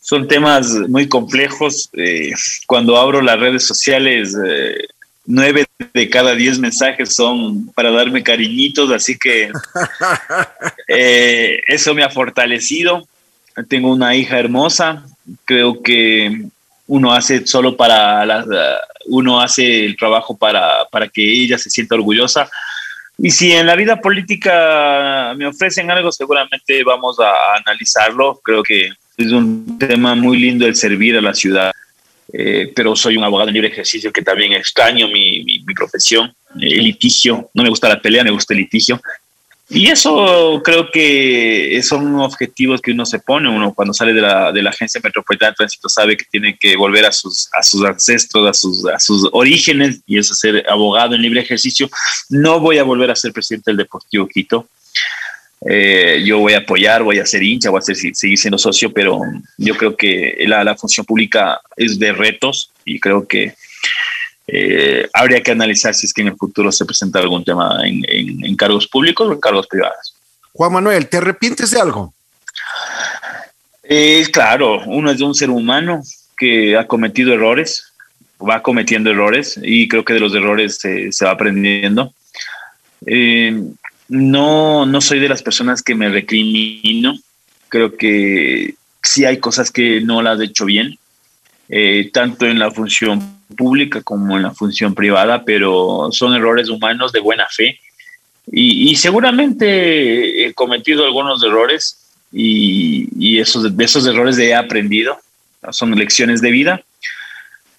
son 0.00 0.28
temas 0.28 0.70
muy 0.88 1.08
complejos. 1.08 1.90
Eh, 1.94 2.32
cuando 2.66 2.96
abro 2.96 3.20
las 3.20 3.38
redes 3.38 3.66
sociales, 3.66 4.34
nueve 5.32 5.64
de 5.94 6.10
cada 6.10 6.34
diez 6.34 6.58
mensajes 6.58 7.14
son 7.14 7.66
para 7.72 7.90
darme 7.90 8.22
cariñitos, 8.22 8.90
así 8.90 9.18
que 9.18 9.50
eh, 10.88 11.60
eso 11.66 11.94
me 11.94 12.04
ha 12.04 12.10
fortalecido. 12.10 13.08
Tengo 13.68 13.90
una 13.90 14.14
hija 14.14 14.38
hermosa, 14.38 15.04
creo 15.44 15.82
que 15.82 16.46
uno 16.86 17.12
hace 17.12 17.46
solo 17.46 17.76
para 17.76 18.26
la, 18.26 18.44
uno 19.06 19.40
hace 19.40 19.86
el 19.86 19.96
trabajo 19.96 20.36
para, 20.36 20.84
para 20.90 21.08
que 21.08 21.22
ella 21.22 21.56
se 21.56 21.70
sienta 21.70 21.94
orgullosa. 21.94 22.50
Y 23.18 23.30
si 23.30 23.52
en 23.52 23.66
la 23.66 23.76
vida 23.76 24.00
política 24.00 25.34
me 25.36 25.46
ofrecen 25.46 25.90
algo, 25.90 26.12
seguramente 26.12 26.82
vamos 26.84 27.18
a 27.20 27.32
analizarlo. 27.56 28.40
Creo 28.42 28.62
que 28.62 28.90
es 29.16 29.32
un 29.32 29.78
tema 29.78 30.14
muy 30.14 30.38
lindo 30.38 30.66
el 30.66 30.74
servir 30.74 31.16
a 31.16 31.22
la 31.22 31.34
ciudad. 31.34 31.72
Eh, 32.32 32.72
pero 32.74 32.96
soy 32.96 33.16
un 33.18 33.24
abogado 33.24 33.48
en 33.48 33.54
libre 33.54 33.68
ejercicio 33.68 34.10
que 34.10 34.22
también 34.22 34.54
extraño 34.54 35.06
mi, 35.08 35.44
mi, 35.44 35.74
profesión, 35.74 36.34
el 36.58 36.84
litigio, 36.84 37.50
no 37.52 37.62
me 37.62 37.68
gusta 37.68 37.88
la 37.88 38.00
pelea, 38.00 38.24
me 38.24 38.30
gusta 38.30 38.54
el 38.54 38.60
litigio. 38.60 39.00
Y 39.68 39.88
eso 39.88 40.60
creo 40.62 40.90
que 40.90 41.80
son 41.82 42.20
objetivos 42.20 42.80
que 42.80 42.90
uno 42.90 43.06
se 43.06 43.20
pone, 43.20 43.48
uno 43.48 43.72
cuando 43.72 43.94
sale 43.94 44.12
de 44.12 44.20
la, 44.20 44.52
de 44.52 44.62
la 44.62 44.70
Agencia 44.70 45.00
Metropolitana 45.02 45.50
de 45.50 45.56
Tránsito 45.56 45.88
sabe 45.88 46.16
que 46.16 46.26
tiene 46.30 46.56
que 46.58 46.76
volver 46.76 47.06
a 47.06 47.12
sus, 47.12 47.48
a 47.52 47.62
sus 47.62 47.82
ancestros, 47.84 48.48
a 48.48 48.52
sus, 48.52 48.86
a 48.86 48.98
sus 48.98 49.28
orígenes, 49.32 50.00
y 50.06 50.18
es 50.18 50.28
ser 50.28 50.64
abogado 50.68 51.14
en 51.14 51.22
libre 51.22 51.40
ejercicio. 51.40 51.88
No 52.28 52.60
voy 52.60 52.78
a 52.78 52.82
volver 52.82 53.10
a 53.10 53.16
ser 53.16 53.32
presidente 53.32 53.70
del 53.70 53.78
Deportivo 53.78 54.26
Quito, 54.26 54.68
eh, 55.64 56.22
yo 56.24 56.38
voy 56.38 56.54
a 56.54 56.58
apoyar, 56.58 57.02
voy 57.02 57.18
a 57.18 57.26
ser 57.26 57.42
hincha, 57.42 57.70
voy 57.70 57.78
a 57.78 57.82
seguir 57.82 58.38
siendo 58.38 58.58
socio, 58.58 58.92
pero 58.92 59.20
yo 59.56 59.76
creo 59.76 59.96
que 59.96 60.42
la, 60.46 60.76
función 60.76 61.06
pública 61.06 61.60
es 61.76 61.98
de 61.98 62.12
retos 62.12 62.72
y 62.84 62.98
creo 62.98 63.26
que 63.26 63.54
eh, 64.48 65.08
habría 65.12 65.40
que 65.40 65.52
analizar 65.52 65.94
si 65.94 66.06
es 66.06 66.12
que 66.12 66.22
en 66.22 66.28
el 66.28 66.36
futuro 66.36 66.72
se 66.72 66.84
presenta 66.84 67.20
algún 67.20 67.44
tema 67.44 67.80
en, 67.84 68.56
cargos 68.56 68.88
públicos 68.88 69.28
o 69.28 69.32
en 69.32 69.40
cargos 69.40 69.68
privados. 69.68 70.14
Juan 70.52 70.72
Manuel, 70.72 71.08
¿te 71.08 71.18
arrepientes 71.18 71.70
de 71.70 71.80
algo? 71.80 72.12
Eh, 73.84 74.26
claro, 74.32 74.82
uno 74.86 75.10
es 75.10 75.18
de 75.18 75.24
un 75.24 75.34
ser 75.34 75.50
humano 75.50 76.02
que 76.36 76.76
ha 76.76 76.86
cometido 76.88 77.32
errores, 77.32 77.92
va 78.40 78.62
cometiendo 78.62 79.10
errores 79.10 79.58
y 79.62 79.86
creo 79.86 80.04
que 80.04 80.14
de 80.14 80.20
los 80.20 80.34
errores 80.34 80.78
se, 80.78 81.12
se 81.12 81.24
va 81.24 81.30
aprendiendo. 81.30 82.12
Eh, 83.06 83.62
no, 84.12 84.84
no 84.84 85.00
soy 85.00 85.20
de 85.20 85.28
las 85.28 85.42
personas 85.42 85.82
que 85.82 85.94
me 85.94 86.10
recrimino. 86.10 87.18
Creo 87.68 87.96
que 87.96 88.74
sí 89.02 89.24
hay 89.24 89.38
cosas 89.38 89.70
que 89.70 90.02
no 90.02 90.20
las 90.20 90.38
he 90.38 90.44
hecho 90.44 90.66
bien, 90.66 90.98
eh, 91.70 92.10
tanto 92.12 92.46
en 92.46 92.58
la 92.58 92.70
función 92.70 93.38
pública 93.56 94.02
como 94.02 94.36
en 94.36 94.42
la 94.42 94.52
función 94.52 94.94
privada, 94.94 95.44
pero 95.44 96.08
son 96.12 96.34
errores 96.34 96.68
humanos 96.68 97.12
de 97.12 97.20
buena 97.20 97.46
fe. 97.50 97.80
Y, 98.50 98.94
seguramente 98.96 100.44
he 100.44 100.52
cometido 100.52 101.06
algunos 101.06 101.42
errores 101.42 101.96
y, 102.30 103.38
esos, 103.38 103.74
de 103.74 103.84
esos 103.84 104.06
errores 104.06 104.36
he 104.36 104.54
aprendido. 104.54 105.18
Son 105.70 105.96
lecciones 105.96 106.42
de 106.42 106.50
vida. 106.50 106.82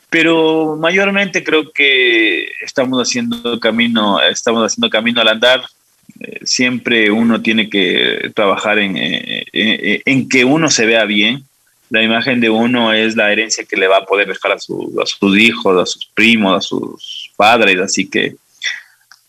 Pero 0.10 0.78
mayormente 0.80 1.44
creo 1.44 1.72
que 1.72 2.48
estamos 2.62 3.00
haciendo 3.00 3.60
camino, 3.60 4.20
estamos 4.22 4.66
haciendo 4.66 4.90
camino 4.90 5.22
al 5.22 5.28
andar 5.28 5.62
siempre 6.44 7.12
uno 7.12 7.42
tiene 7.42 7.70
que 7.70 8.32
trabajar 8.36 8.80
en, 8.80 8.98
eh, 8.98 9.46
eh, 9.52 10.02
en, 10.06 10.30
que 10.30 10.46
uno 10.46 10.70
se 10.70 10.86
vea 10.86 11.06
bien. 11.06 11.44
La 11.90 12.02
imagen 12.02 12.40
de 12.40 12.50
uno 12.50 12.92
es 12.94 13.16
la 13.16 13.32
herencia 13.32 13.66
que 13.66 13.78
le 13.78 13.88
va 13.88 13.98
a 13.98 14.06
poder 14.06 14.28
dejar 14.28 14.54
a, 14.54 14.60
sus 14.60 15.38
hijos, 15.38 15.82
a 15.82 15.86
sus 15.86 16.10
primos, 16.14 16.58
a 16.58 16.62
sus 16.62 17.32
padres. 17.36 17.80
Así 17.80 18.08
que 18.08 18.36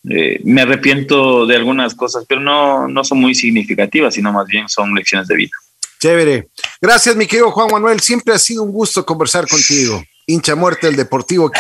eh, 0.09 0.41
me 0.45 0.63
arrepiento 0.63 1.47
de 1.47 1.57
algunas 1.57 1.95
cosas, 1.95 2.25
pero 2.29 2.41
no, 2.41 2.89
no 2.89 3.05
son 3.05 3.19
muy 3.19 3.35
significativas, 3.35 4.15
sino 4.15 4.33
más 4.33 4.47
bien 4.47 4.69
son 4.69 4.95
lecciones 4.95 5.29
de 5.29 5.37
vida. 5.37 5.53
Chévere. 6.01 6.49
Gracias, 6.81 7.17
mi 7.17 7.27
querido 7.27 7.51
Juan 7.51 7.69
Manuel. 7.71 8.01
Siempre 8.01 8.35
ha 8.35 8.39
sido 8.39 8.63
un 8.63 8.73
gusto 8.73 9.05
conversar 9.05 9.47
contigo. 9.47 10.03
Hincha 10.27 10.55
muerte 10.55 10.87
del 10.87 10.97
Deportivo 10.97 11.51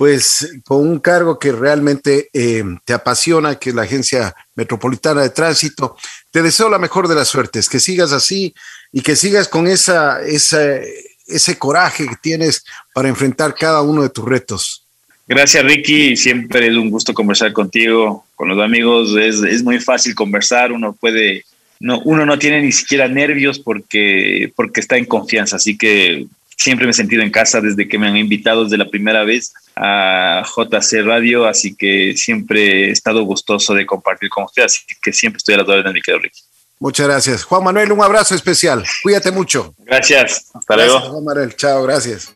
pues 0.00 0.58
con 0.64 0.88
un 0.88 0.98
cargo 0.98 1.38
que 1.38 1.52
realmente 1.52 2.30
eh, 2.32 2.64
te 2.86 2.94
apasiona, 2.94 3.56
que 3.56 3.68
es 3.68 3.76
la 3.76 3.82
Agencia 3.82 4.34
Metropolitana 4.54 5.20
de 5.20 5.28
Tránsito. 5.28 5.94
Te 6.30 6.40
deseo 6.40 6.70
la 6.70 6.78
mejor 6.78 7.06
de 7.06 7.14
las 7.14 7.28
suertes, 7.28 7.68
que 7.68 7.80
sigas 7.80 8.10
así 8.12 8.54
y 8.94 9.02
que 9.02 9.14
sigas 9.14 9.46
con 9.46 9.66
esa, 9.66 10.22
ese 10.22 11.58
coraje 11.58 12.08
que 12.08 12.16
tienes 12.16 12.64
para 12.94 13.10
enfrentar 13.10 13.54
cada 13.54 13.82
uno 13.82 14.02
de 14.02 14.08
tus 14.08 14.24
retos. 14.24 14.86
Gracias, 15.28 15.62
Ricky. 15.62 16.16
Siempre 16.16 16.68
es 16.68 16.76
un 16.76 16.88
gusto 16.88 17.12
conversar 17.12 17.52
contigo, 17.52 18.24
con 18.36 18.48
los 18.48 18.58
amigos. 18.58 19.14
Es, 19.20 19.42
es 19.42 19.62
muy 19.62 19.80
fácil 19.80 20.14
conversar. 20.14 20.72
Uno 20.72 20.94
puede, 20.94 21.44
no, 21.78 22.00
uno 22.06 22.24
no 22.24 22.38
tiene 22.38 22.62
ni 22.62 22.72
siquiera 22.72 23.06
nervios 23.06 23.58
porque, 23.58 24.50
porque 24.56 24.80
está 24.80 24.96
en 24.96 25.04
confianza. 25.04 25.56
Así 25.56 25.76
que 25.76 26.26
siempre 26.60 26.84
me 26.86 26.90
he 26.90 26.94
sentido 26.94 27.22
en 27.22 27.30
casa 27.30 27.60
desde 27.60 27.88
que 27.88 27.98
me 27.98 28.06
han 28.06 28.16
invitado 28.16 28.64
desde 28.64 28.76
la 28.76 28.88
primera 28.88 29.24
vez 29.24 29.52
a 29.76 30.42
JC 30.44 31.02
Radio. 31.04 31.46
Así 31.46 31.74
que 31.74 32.14
siempre 32.16 32.88
he 32.88 32.90
estado 32.90 33.22
gustoso 33.24 33.74
de 33.74 33.86
compartir 33.86 34.28
con 34.28 34.44
ustedes. 34.44 34.76
Así 34.76 34.94
que 35.02 35.12
siempre 35.12 35.38
estoy 35.38 35.54
a 35.54 35.58
la 35.58 35.64
órdenes, 35.64 35.94
mi 35.94 36.02
querido 36.02 36.22
Ricky. 36.22 36.40
Muchas 36.78 37.06
gracias. 37.06 37.44
Juan 37.44 37.64
Manuel, 37.64 37.92
un 37.92 38.02
abrazo 38.02 38.34
especial. 38.34 38.84
Cuídate 39.02 39.30
mucho. 39.30 39.74
Gracias. 39.78 40.50
Hasta 40.54 40.76
luego. 40.76 41.00
Juan 41.00 41.24
Manuel. 41.24 41.54
Chao, 41.56 41.82
gracias. 41.82 42.28